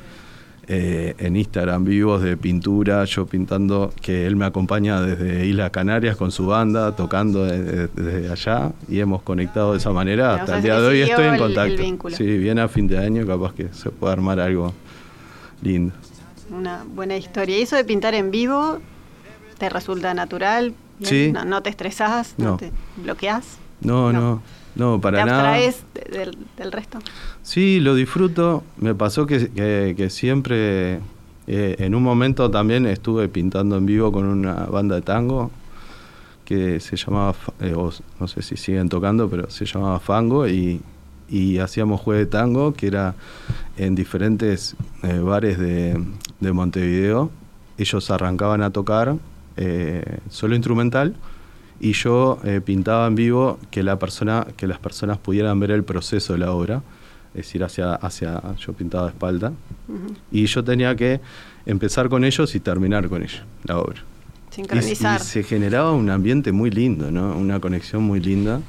eh, 0.66 1.14
en 1.18 1.37
Instagram 1.37 1.84
vivos 1.84 2.22
de 2.22 2.37
pintura, 2.37 3.04
yo 3.04 3.24
pintando, 3.24 3.92
que 4.00 4.26
él 4.26 4.34
me 4.34 4.44
acompaña 4.44 5.00
desde 5.00 5.46
Islas 5.46 5.70
Canarias 5.70 6.16
con 6.16 6.32
su 6.32 6.46
banda, 6.46 6.96
tocando 6.96 7.44
desde, 7.44 8.28
allá 8.32 8.72
y 8.88 8.98
hemos 8.98 9.22
conectado 9.22 9.72
de 9.72 9.78
esa 9.78 9.92
manera. 9.92 10.34
Hasta 10.34 10.56
el 10.56 10.62
día 10.64 10.80
de 10.80 10.87
hoy 10.88 11.00
estoy 11.02 11.26
en 11.26 11.37
contacto. 11.37 12.10
sí, 12.10 12.37
viene 12.37 12.62
a 12.62 12.68
fin 12.68 12.88
de 12.88 12.98
año, 12.98 13.24
capaz 13.24 13.54
que 13.54 13.68
se 13.72 13.90
puede 13.90 14.12
armar 14.12 14.40
algo 14.40 14.72
lindo. 15.62 15.94
Una 16.54 16.84
buena 16.84 17.16
historia. 17.16 17.58
¿Y 17.58 17.62
eso 17.62 17.76
de 17.76 17.84
pintar 17.84 18.14
en 18.14 18.30
vivo 18.30 18.78
te 19.58 19.68
resulta 19.68 20.14
natural? 20.14 20.74
Sí. 21.02 21.32
No, 21.32 21.62
te 21.62 21.70
estresás? 21.70 22.34
¿No, 22.38 22.56
te 22.56 22.70
bloqueas? 22.96 23.58
no. 23.80 24.12
no. 24.12 24.42
No, 24.76 25.00
para 25.00 25.24
nada. 25.24 25.56
¿Te 25.92 26.10
del, 26.10 26.36
del, 26.56 26.72
resto? 26.72 26.98
Sí, 27.42 27.78
lo 27.78 27.94
disfruto. 27.94 28.64
Me 28.76 28.94
pasó 28.94 29.24
que, 29.26 29.94
que, 29.96 30.10
siempre, 30.10 30.96
eh, 31.46 31.76
en 31.78 31.94
un 31.94 32.02
momento 32.02 32.50
también 32.50 32.86
estuve 32.86 33.28
pintando 33.28 33.76
en 33.76 33.86
vivo 33.86 34.10
con 34.10 34.24
una 34.24 34.64
banda 34.64 34.96
de 34.96 35.02
tango 35.02 35.50
que 36.44 36.80
se 36.80 36.96
llamaba, 36.96 37.34
eh, 37.60 37.74
no 38.20 38.28
sé 38.28 38.42
si 38.42 38.56
siguen 38.56 38.88
tocando, 38.88 39.30
pero 39.30 39.48
se 39.48 39.64
llamaba 39.64 40.00
Fango 40.00 40.46
y, 40.48 40.80
y 41.34 41.58
hacíamos 41.58 42.00
juego 42.00 42.20
de 42.20 42.26
tango 42.26 42.74
que 42.74 42.86
era 42.86 43.14
en 43.76 43.94
diferentes 43.94 44.76
eh, 45.02 45.18
bares 45.18 45.58
de, 45.58 46.00
de, 46.38 46.52
Montevideo. 46.52 47.30
Ellos 47.76 48.10
arrancaban 48.10 48.62
a 48.62 48.70
tocar 48.70 49.16
solo 50.30 50.56
instrumental 50.56 51.14
y 51.80 51.92
yo 51.92 52.38
eh, 52.44 52.60
pintaba 52.64 53.06
en 53.06 53.14
vivo 53.14 53.58
que 53.70 53.82
la 53.82 53.98
persona 53.98 54.46
que 54.56 54.66
las 54.66 54.78
personas 54.78 55.18
pudieran 55.18 55.58
ver 55.60 55.70
el 55.70 55.84
proceso 55.84 56.32
de 56.32 56.38
la 56.38 56.52
obra 56.52 56.82
es 57.34 57.46
decir 57.46 57.64
hacia 57.64 57.94
hacia 57.94 58.40
yo 58.56 58.72
pintaba 58.72 59.04
de 59.04 59.10
espalda 59.10 59.52
y 60.30 60.46
yo 60.46 60.64
tenía 60.64 60.94
que 60.94 61.20
empezar 61.66 62.08
con 62.08 62.24
ellos 62.24 62.54
y 62.54 62.60
terminar 62.60 63.08
con 63.08 63.22
ellos 63.22 63.42
la 63.64 63.78
obra. 63.78 64.02
Sincronizar. 64.50 65.20
Y, 65.20 65.24
se 65.24 65.42
generaba 65.42 65.92
un 65.92 66.10
ambiente 66.10 66.52
muy 66.52 66.70
lindo 66.70 67.10
no 67.10 67.36
una 67.36 67.60
conexión 67.60 68.02
muy 68.02 68.20
linda 68.20 68.60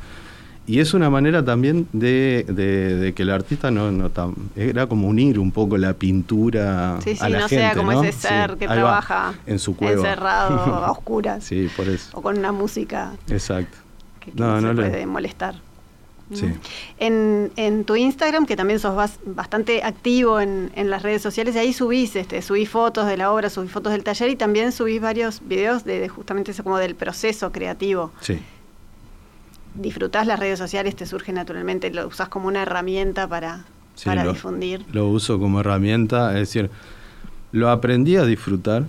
y 0.67 0.79
es 0.79 0.93
una 0.93 1.09
manera 1.09 1.45
también 1.45 1.87
de, 1.93 3.13
que 3.15 3.23
el 3.23 3.29
artista 3.29 3.69
no, 3.69 3.91
no 3.91 4.09
era 4.55 4.87
como 4.87 5.07
unir 5.07 5.39
un 5.39 5.51
poco 5.51 5.77
la 5.77 5.93
pintura 5.93 6.99
sí, 7.03 7.15
sí, 7.15 7.23
a 7.23 7.29
la 7.29 7.39
no 7.39 7.47
sea 7.47 7.75
como 7.75 7.91
ese 8.03 8.11
ser 8.11 8.57
que 8.57 8.67
trabaja 8.67 9.35
en 9.45 9.59
su 9.59 9.75
cueva. 9.75 9.93
encerrado 9.93 10.75
a 10.85 10.91
oscuras. 10.91 11.43
Sí, 11.43 11.69
por 11.75 11.87
eso. 11.87 12.17
O 12.17 12.21
con 12.21 12.37
una 12.39 12.51
música. 12.51 13.13
Exacto. 13.29 13.77
Que, 14.19 14.31
no, 14.35 14.59
no 14.59 14.73
puede 14.73 15.05
molestar. 15.05 15.55
Sí. 16.33 16.51
En, 16.97 17.51
en, 17.55 17.83
tu 17.85 17.95
Instagram, 17.95 18.47
que 18.47 18.55
también 18.55 18.79
sos 18.79 18.95
bastante 19.25 19.83
activo 19.83 20.41
en, 20.41 20.71
en, 20.73 20.89
las 20.89 21.03
redes 21.03 21.21
sociales, 21.21 21.55
ahí 21.55 21.71
subís, 21.71 22.15
este, 22.15 22.41
subís 22.41 22.67
fotos 22.67 23.05
de 23.05 23.15
la 23.15 23.31
obra, 23.31 23.51
subís 23.51 23.69
fotos 23.69 23.91
del 23.91 24.03
taller 24.03 24.31
y 24.31 24.35
también 24.35 24.71
subís 24.71 24.99
varios 24.99 25.47
videos 25.47 25.83
de, 25.83 25.99
de 25.99 26.09
justamente 26.09 26.49
eso 26.49 26.63
como 26.63 26.79
del 26.79 26.95
proceso 26.95 27.51
creativo. 27.51 28.11
Sí 28.21 28.39
disfrutás 29.75 30.27
las 30.27 30.39
redes 30.39 30.59
sociales, 30.59 30.95
te 30.95 31.05
surge 31.05 31.31
naturalmente, 31.33 31.91
lo 31.91 32.07
usás 32.07 32.29
como 32.29 32.47
una 32.47 32.63
herramienta 32.63 33.27
para, 33.27 33.65
para 34.03 34.25
difundir. 34.25 34.85
Lo 34.91 35.07
uso 35.07 35.39
como 35.39 35.59
herramienta, 35.59 36.33
es 36.33 36.39
decir, 36.39 36.69
lo 37.51 37.69
aprendí 37.69 38.15
a 38.17 38.25
disfrutar, 38.25 38.85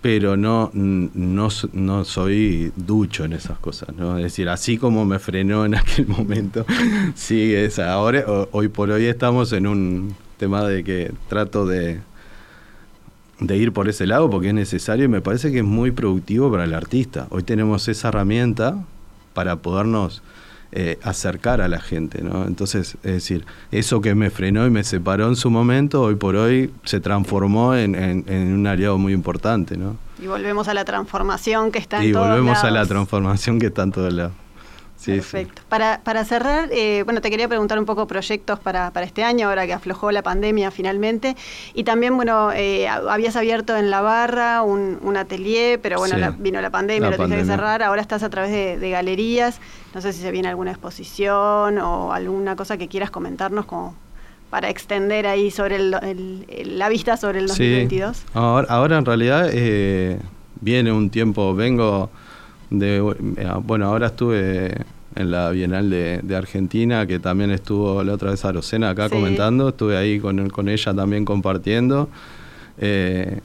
pero 0.00 0.36
no, 0.36 0.70
no, 0.74 1.48
no 1.72 2.04
soy 2.04 2.72
ducho 2.76 3.24
en 3.24 3.32
esas 3.32 3.58
cosas, 3.58 3.94
¿no? 3.96 4.18
Es 4.18 4.24
decir, 4.24 4.48
así 4.48 4.76
como 4.76 5.04
me 5.04 5.18
frenó 5.18 5.64
en 5.64 5.74
aquel 5.76 6.06
momento, 6.06 6.66
sigue 7.14 7.64
esa. 7.64 7.92
Ahora, 7.92 8.24
hoy 8.52 8.68
por 8.68 8.90
hoy 8.90 9.06
estamos 9.06 9.52
en 9.52 9.66
un 9.66 10.14
tema 10.36 10.64
de 10.64 10.84
que 10.84 11.12
trato 11.28 11.66
de, 11.66 12.00
de 13.40 13.56
ir 13.56 13.72
por 13.72 13.88
ese 13.88 14.06
lado 14.06 14.28
porque 14.28 14.48
es 14.48 14.54
necesario 14.54 15.06
y 15.06 15.08
me 15.08 15.20
parece 15.20 15.50
que 15.52 15.58
es 15.58 15.64
muy 15.64 15.90
productivo 15.90 16.50
para 16.50 16.64
el 16.64 16.74
artista. 16.74 17.26
Hoy 17.30 17.42
tenemos 17.42 17.88
esa 17.88 18.08
herramienta 18.08 18.84
para 19.34 19.56
podernos 19.56 20.22
eh, 20.72 20.98
acercar 21.02 21.60
a 21.60 21.68
la 21.68 21.78
gente, 21.78 22.22
¿no? 22.22 22.46
Entonces, 22.46 22.96
es 23.04 23.12
decir, 23.12 23.44
eso 23.70 24.00
que 24.00 24.14
me 24.14 24.30
frenó 24.30 24.66
y 24.66 24.70
me 24.70 24.82
separó 24.82 25.28
en 25.28 25.36
su 25.36 25.50
momento, 25.50 26.02
hoy 26.02 26.16
por 26.16 26.34
hoy 26.34 26.72
se 26.84 26.98
transformó 26.98 27.76
en, 27.76 27.94
un 28.28 28.66
aliado 28.66 28.98
muy 28.98 29.12
importante, 29.12 29.76
¿no? 29.76 29.96
Y 30.20 30.26
volvemos 30.26 30.66
a 30.66 30.74
la 30.74 30.84
transformación 30.84 31.70
que 31.70 31.78
está 31.78 32.02
en 32.02 32.12
todos 32.12 32.26
lados. 32.26 32.38
Y 32.38 32.40
volvemos 32.40 32.64
a 32.64 32.70
la 32.70 32.86
transformación 32.86 33.60
que 33.60 33.66
está 33.66 33.82
en 33.82 33.92
todos 33.92 34.12
lados. 34.12 34.32
Perfecto. 35.12 35.62
Para, 35.68 36.00
para 36.02 36.24
cerrar, 36.24 36.68
eh, 36.72 37.02
bueno, 37.04 37.20
te 37.20 37.30
quería 37.30 37.48
preguntar 37.48 37.78
un 37.78 37.84
poco 37.84 38.06
proyectos 38.06 38.58
para, 38.58 38.90
para 38.92 39.06
este 39.06 39.24
año, 39.24 39.48
ahora 39.48 39.66
que 39.66 39.72
aflojó 39.72 40.10
la 40.12 40.22
pandemia 40.22 40.70
finalmente. 40.70 41.36
Y 41.74 41.84
también, 41.84 42.16
bueno, 42.16 42.50
eh, 42.52 42.88
habías 42.88 43.36
abierto 43.36 43.76
en 43.76 43.90
La 43.90 44.00
Barra 44.00 44.62
un, 44.62 44.98
un 45.02 45.16
atelier, 45.16 45.80
pero 45.80 45.98
bueno, 45.98 46.16
vino 46.38 46.60
la 46.60 46.70
pandemia, 46.70 47.10
lo 47.10 47.16
tuviste 47.16 47.36
que 47.36 47.44
cerrar. 47.44 47.82
Ahora 47.82 48.00
estás 48.00 48.22
a 48.22 48.30
través 48.30 48.80
de, 48.80 48.90
galerías. 48.90 49.60
No 49.94 50.00
sé 50.00 50.12
si 50.12 50.20
se 50.20 50.30
viene 50.30 50.48
alguna 50.48 50.70
exposición 50.70 51.78
o 51.78 52.12
alguna 52.12 52.56
cosa 52.56 52.76
que 52.76 52.88
quieras 52.88 53.10
comentarnos 53.10 53.66
como 53.66 53.94
para 54.50 54.70
extender 54.70 55.26
ahí 55.26 55.50
sobre 55.50 55.76
el, 55.76 56.78
la 56.78 56.88
vista 56.88 57.16
sobre 57.16 57.40
el 57.40 57.48
2022. 57.48 58.16
Sí. 58.16 58.24
Ahora, 58.34 58.68
ahora 58.70 58.98
en 58.98 59.04
realidad 59.04 59.50
eh, 59.52 60.20
viene 60.60 60.92
un 60.92 61.10
tiempo, 61.10 61.54
vengo 61.54 62.10
de, 62.70 63.00
bueno, 63.62 63.86
ahora 63.86 64.08
estuve 64.08 64.74
en 65.14 65.30
la 65.30 65.50
Bienal 65.50 65.90
de, 65.90 66.36
Argentina, 66.36 67.06
que 67.06 67.18
también 67.18 67.50
estuvo 67.50 68.02
la 68.02 68.14
otra 68.14 68.30
vez 68.30 68.44
Arocena 68.44 68.90
acá 68.90 69.08
comentando, 69.08 69.68
estuve 69.68 69.96
ahí 69.96 70.18
con, 70.18 70.50
con 70.50 70.68
ella 70.68 70.94
también 70.94 71.24
compartiendo. 71.24 72.08
Eh, 72.78 73.40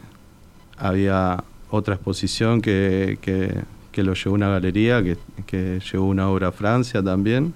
había 0.77 1.43
otra 1.69 1.95
exposición 1.95 2.61
que, 2.61 3.19
que, 3.21 3.63
lo 4.01 4.13
llevó 4.13 4.33
una 4.33 4.47
galería, 4.47 5.03
que, 5.03 5.17
que, 5.45 5.81
llevó 5.91 6.05
una 6.05 6.29
obra 6.29 6.47
a 6.47 6.51
Francia 6.53 7.03
también. 7.03 7.53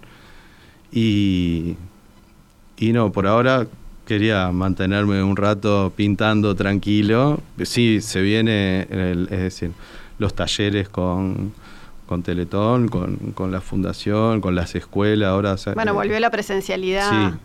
Y, 0.92 1.78
y 2.78 2.92
no, 2.92 3.14
por 3.14 3.28
ahora 3.28 3.66
quería 4.06 4.52
mantenerme 4.52 5.24
un 5.24 5.38
rato 5.38 5.94
pintando 5.96 6.54
tranquilo. 6.54 7.40
Sí, 7.64 8.02
se 8.02 8.22
viene, 8.22 8.88
es 9.32 9.40
decir, 9.40 9.72
los 10.24 10.34
talleres 10.34 10.88
con, 10.88 11.54
con 12.08 12.24
Teletón, 12.24 12.88
con, 12.88 13.18
con, 13.36 13.52
la 13.52 13.60
fundación, 13.60 14.40
con 14.40 14.56
las 14.56 14.74
escuelas. 14.74 15.30
Ahora, 15.30 15.56
bueno, 15.76 15.92
eh, 15.92 15.96
volvió 15.96 16.20
la 16.20 16.32
presencialidad. 16.32 17.12
Sí, 17.12 17.38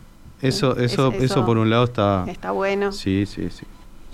eso, 0.47 0.77
eso, 0.77 1.11
eso, 1.11 1.45
por 1.45 1.57
un 1.57 1.69
lado 1.69 1.83
está... 1.83 2.23
Está 2.27 2.51
bueno. 2.51 2.93
Sí, 2.93 3.25
sí, 3.25 3.49
sí. 3.49 3.65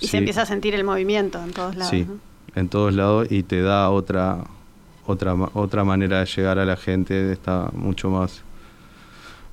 Y 0.02 0.08
se 0.08 0.18
empieza 0.18 0.42
a 0.42 0.46
sentir 0.48 0.74
el 0.74 0.84
movimiento 0.84 1.42
en 1.44 1.54
todos 1.54 1.76
lados. 1.76 1.92
Sí, 1.92 2.08
en 2.56 2.68
todos 2.68 2.94
lados 2.94 3.28
y 3.32 3.44
te 3.44 3.62
da 3.62 3.92
otra, 3.92 4.44
otra, 5.06 5.36
otra 5.54 5.84
manera 5.84 6.20
de 6.20 6.26
llegar 6.26 6.58
a 6.58 6.66
la 6.66 6.76
gente, 6.76 7.32
está 7.32 7.70
mucho 7.74 8.10
más, 8.10 8.42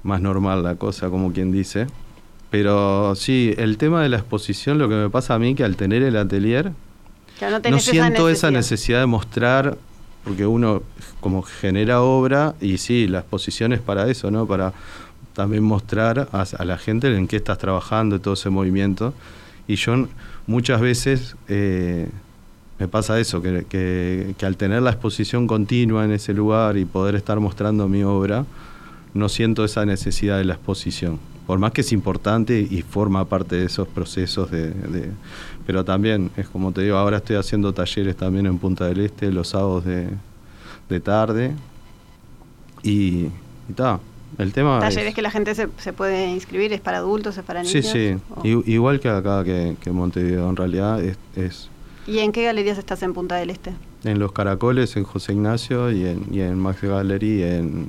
más 0.02 0.22
normal 0.22 0.62
la 0.62 0.76
cosa, 0.76 1.10
como 1.10 1.32
quien 1.32 1.52
dice. 1.52 1.86
Pero 2.50 3.14
sí, 3.14 3.54
el 3.58 3.76
tema 3.76 4.02
de 4.02 4.08
la 4.08 4.16
exposición, 4.16 4.78
lo 4.78 4.88
que 4.88 4.94
me 4.94 5.10
pasa 5.10 5.34
a 5.34 5.38
mí, 5.38 5.54
que 5.54 5.64
al 5.64 5.76
tener 5.76 6.02
el 6.02 6.16
atelier, 6.16 6.72
no, 7.50 7.78
siento 7.78 8.28
esa 8.28 8.50
necesidad. 8.50 9.00
de 9.00 9.06
mostrar, 9.06 9.78
porque 10.24 10.46
uno 10.46 10.82
como 11.20 11.42
genera 11.42 12.02
obra, 12.02 12.54
y 12.60 12.78
sí, 12.78 13.06
la 13.08 13.20
exposición 13.20 13.72
es 13.72 13.80
para 13.80 14.08
eso, 14.08 14.30
¿no? 14.30 14.46
Para 14.46 14.72
también 15.34 15.62
mostrar 15.62 16.28
a, 16.32 16.64
la 16.64 16.78
gente 16.78 17.14
en 17.16 17.26
qué 17.26 17.36
estás 17.36 17.58
trabajando, 17.58 18.20
todo 18.20 18.34
ese 18.34 18.50
movimiento. 18.50 19.14
Y 19.66 19.76
yo 19.76 20.08
muchas 20.46 20.80
veces 20.80 21.36
eh, 21.48 22.08
me 22.78 22.88
pasa 22.88 23.18
eso, 23.20 23.40
que, 23.40 23.64
que, 23.68 24.46
al 24.46 24.56
tener 24.56 24.82
la 24.82 24.90
exposición 24.90 25.46
continua 25.46 26.04
en 26.04 26.12
ese 26.12 26.34
lugar 26.34 26.76
y 26.76 26.84
poder 26.84 27.14
estar 27.14 27.38
mostrando 27.38 27.88
mi 27.88 28.02
obra, 28.02 28.44
no 29.14 29.28
siento 29.28 29.64
esa 29.64 29.86
necesidad 29.86 30.38
de 30.38 30.44
la 30.44 30.54
exposición. 30.54 31.20
Por 31.46 31.58
más 31.58 31.72
que 31.72 31.82
es 31.82 31.92
importante 31.92 32.60
y 32.60 32.82
forma 32.82 33.24
parte 33.26 33.56
de 33.56 33.66
esos 33.66 33.86
procesos 33.88 34.50
de, 34.50 34.72
pero 35.66 35.84
también 35.84 36.30
es 36.36 36.48
como 36.48 36.72
te 36.72 36.82
digo, 36.82 36.96
ahora 36.96 37.18
estoy 37.18 37.36
haciendo 37.36 37.72
talleres 37.72 38.16
también 38.16 38.46
en 38.46 38.58
Punta 38.58 38.86
del 38.86 39.00
Este 39.00 39.30
los 39.30 39.48
sábados 39.48 39.84
de, 39.84 40.08
tarde 41.00 41.54
y, 42.82 43.28
está. 43.68 43.98
El 44.36 44.52
tema 44.52 44.78
talleres 44.80 45.14
que 45.14 45.22
la 45.22 45.30
gente 45.30 45.54
se, 45.54 45.68
se, 45.78 45.92
puede 45.92 46.30
inscribir, 46.30 46.72
es 46.72 46.80
para 46.80 46.98
adultos, 46.98 47.36
es 47.38 47.44
para 47.44 47.62
niños. 47.62 47.86
Sí, 47.86 48.16
sí, 48.42 48.62
igual 48.66 49.00
que 49.00 49.08
acá 49.08 49.42
que, 49.44 49.76
que 49.80 49.90
Montevideo 49.90 50.48
en 50.48 50.56
realidad 50.56 51.02
es, 51.02 51.70
¿Y 52.06 52.18
en 52.18 52.32
qué 52.32 52.44
galerías 52.44 52.78
estás 52.78 53.02
en 53.02 53.14
Punta 53.14 53.36
del 53.36 53.50
Este? 53.50 53.72
En 54.04 54.18
Los 54.18 54.32
Caracoles, 54.32 54.96
en 54.96 55.04
José 55.04 55.32
Ignacio 55.32 55.90
y 55.90 56.04
en, 56.06 56.26
y 56.30 56.40
en 56.40 56.58
Max 56.58 56.82
Gallery 56.82 57.42
en, 57.42 57.86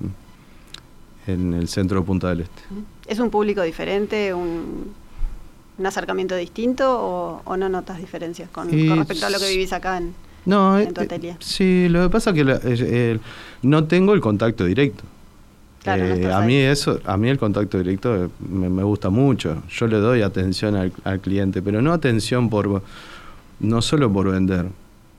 en 1.28 1.54
el 1.54 1.68
centro 1.68 2.00
de 2.00 2.06
Punta 2.06 2.30
del 2.30 2.42
Este. 2.42 2.62
¿Es 3.08 3.20
un 3.20 3.30
público 3.30 3.62
diferente, 3.64 4.34
un, 4.34 4.94
un 5.78 5.86
acercamiento 5.86 6.36
distinto 6.36 7.42
o, 7.46 7.58
no 7.58 7.70
notas 7.70 7.98
diferencias 7.98 8.50
con, 8.50 8.70
respecto 8.70 9.26
a 9.26 9.30
lo 9.30 9.40
que 9.40 9.50
vivís 9.50 9.74
acá 9.74 9.98
en, 9.98 10.14
no, 10.46 10.80
en 10.80 10.94
tu 10.94 11.02
eh, 11.02 11.06
atelier? 11.06 11.36
sí, 11.40 11.88
lo 11.90 12.04
que 12.04 12.10
pasa 12.10 12.32
es 12.32 12.36
que 12.36 13.20
no 13.64 13.86
tengo 13.86 14.14
el 14.14 14.22
contacto 14.22 14.66
directo. 14.66 15.04
Eh, 15.86 16.32
a 16.34 16.40
mí 16.42 16.56
eso, 16.56 17.00
a 17.06 17.18
mí 17.18 17.28
el 17.28 17.38
contacto 17.38 17.78
directo 17.78 18.32
me, 18.40 18.84
gusta 18.84 19.10
mucho. 19.10 19.64
Yo 19.70 19.88
le 19.88 19.98
doy 19.98 20.22
atención 20.22 20.76
al, 20.76 20.94
al, 21.04 21.20
cliente, 21.20 21.62
pero 21.62 21.82
no 21.82 21.92
atención 21.92 22.50
por 22.50 22.82
no 23.60 23.82
solo 23.82 24.12
por 24.12 24.32
vender. 24.32 24.68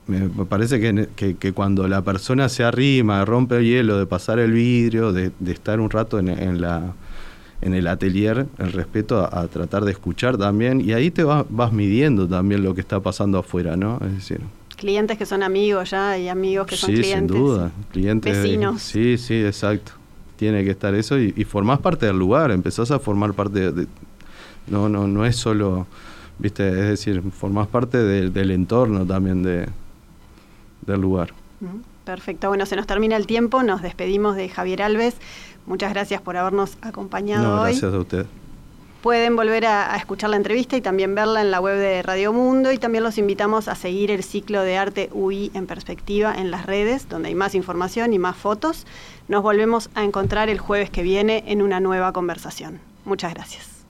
Me, 0.07 0.27
parece 0.45 0.79
que, 0.79 1.35
que, 1.35 1.53
cuando 1.53 1.87
la 1.87 2.01
persona 2.01 2.49
se 2.49 2.63
arrima, 2.63 3.23
rompe 3.25 3.57
el 3.57 3.65
hielo, 3.65 3.99
de 3.99 4.05
pasar 4.05 4.39
el 4.39 4.51
vidrio, 4.53 5.11
de, 5.11 5.31
de 5.39 5.51
estar 5.51 5.79
un 5.79 5.89
rato 5.89 6.17
en, 6.19 6.29
en 6.29 6.61
la 6.61 6.93
en 7.61 7.73
el 7.73 7.87
atelier 7.87 8.47
el 8.57 8.71
respeto 8.73 9.21
a, 9.23 9.47
tratar 9.47 9.85
de 9.85 9.91
escuchar 9.91 10.37
también 10.37 10.81
y 10.81 10.93
ahí 10.93 11.11
te 11.11 11.23
vas, 11.23 11.45
vas 11.49 11.71
midiendo 11.71 12.27
también 12.27 12.63
lo 12.63 12.75
que 12.75 12.81
está 12.81 12.99
pasando 12.99 13.39
afuera, 13.39 13.75
¿no? 13.77 13.99
Es 14.05 14.13
decir, 14.13 14.41
clientes 14.75 15.17
que 15.17 15.25
son 15.25 15.43
amigos 15.43 15.91
ya 15.91 16.17
y 16.17 16.27
amigos 16.27 16.67
que 16.67 16.75
son 16.75 16.91
clientes. 16.91 17.11
Sí, 17.11 17.17
sin 17.17 17.27
duda, 17.27 17.71
clientes 17.91 18.43
vecinos. 18.43 18.81
sí, 18.81 19.17
sí, 19.17 19.45
exacto. 19.45 19.93
Tiene 20.35 20.65
que 20.65 20.71
estar 20.71 20.93
eso 20.93 21.17
y, 21.17 21.33
y 21.37 21.45
formás 21.45 21.79
parte 21.79 22.05
del 22.05 22.19
lugar, 22.19 22.51
empezás 22.51 22.91
a 22.91 22.99
formar 22.99 23.33
parte 23.33 23.71
de, 23.71 23.87
no 24.67 24.89
no 24.89 25.07
no 25.07 25.25
es 25.25 25.35
solo, 25.37 25.87
¿viste? 26.39 26.67
Es 26.67 26.89
decir, 26.89 27.21
formás 27.31 27.67
parte 27.67 27.97
del 27.97 28.51
entorno 28.51 29.05
también 29.05 29.43
de 29.43 29.67
del 30.85 31.01
lugar. 31.01 31.29
Perfecto, 32.05 32.49
bueno, 32.49 32.67
se 32.67 32.75
nos 32.75 32.85
termina 32.85 33.17
el 33.17 33.25
tiempo, 33.25 33.63
nos 33.63 33.81
despedimos 33.81 34.35
de 34.35 34.47
Javier 34.47 34.83
Alves. 34.83 35.15
Muchas 35.65 35.91
gracias 35.91 36.21
por 36.21 36.37
habernos 36.37 36.77
acompañado 36.81 37.55
no, 37.55 37.61
gracias 37.63 37.91
a 37.91 37.99
usted. 37.99 38.25
Pueden 39.01 39.35
volver 39.35 39.65
a, 39.65 39.95
escuchar 39.97 40.29
la 40.29 40.35
entrevista 40.35 40.77
y 40.77 40.81
también 40.81 41.15
verla 41.15 41.41
en 41.41 41.51
la 41.51 41.59
web 41.59 41.77
de 41.77 42.01
Radio 42.03 42.31
Mundo 42.31 42.71
y 42.71 42.77
también 42.77 43.03
los 43.03 43.17
invitamos 43.17 43.67
a 43.67 43.75
seguir 43.75 44.11
el 44.11 44.23
ciclo 44.23 44.61
de 44.61 44.77
arte 44.77 45.09
UI 45.13 45.51
en 45.53 45.65
perspectiva 45.67 46.33
en 46.35 46.51
las 46.51 46.65
redes, 46.65 47.09
donde 47.09 47.29
hay 47.29 47.35
más 47.35 47.55
información 47.55 48.13
y 48.13 48.19
más 48.19 48.35
fotos. 48.35 48.85
Nos 49.27 49.41
volvemos 49.43 49.89
a 49.95 50.03
encontrar 50.03 50.49
el 50.49 50.59
jueves 50.59 50.91
que 50.91 51.03
viene 51.03 51.43
en 51.47 51.61
una 51.61 51.79
nueva 51.79 52.13
conversación. 52.13 52.79
Muchas 53.03 53.33
gracias. 53.33 53.85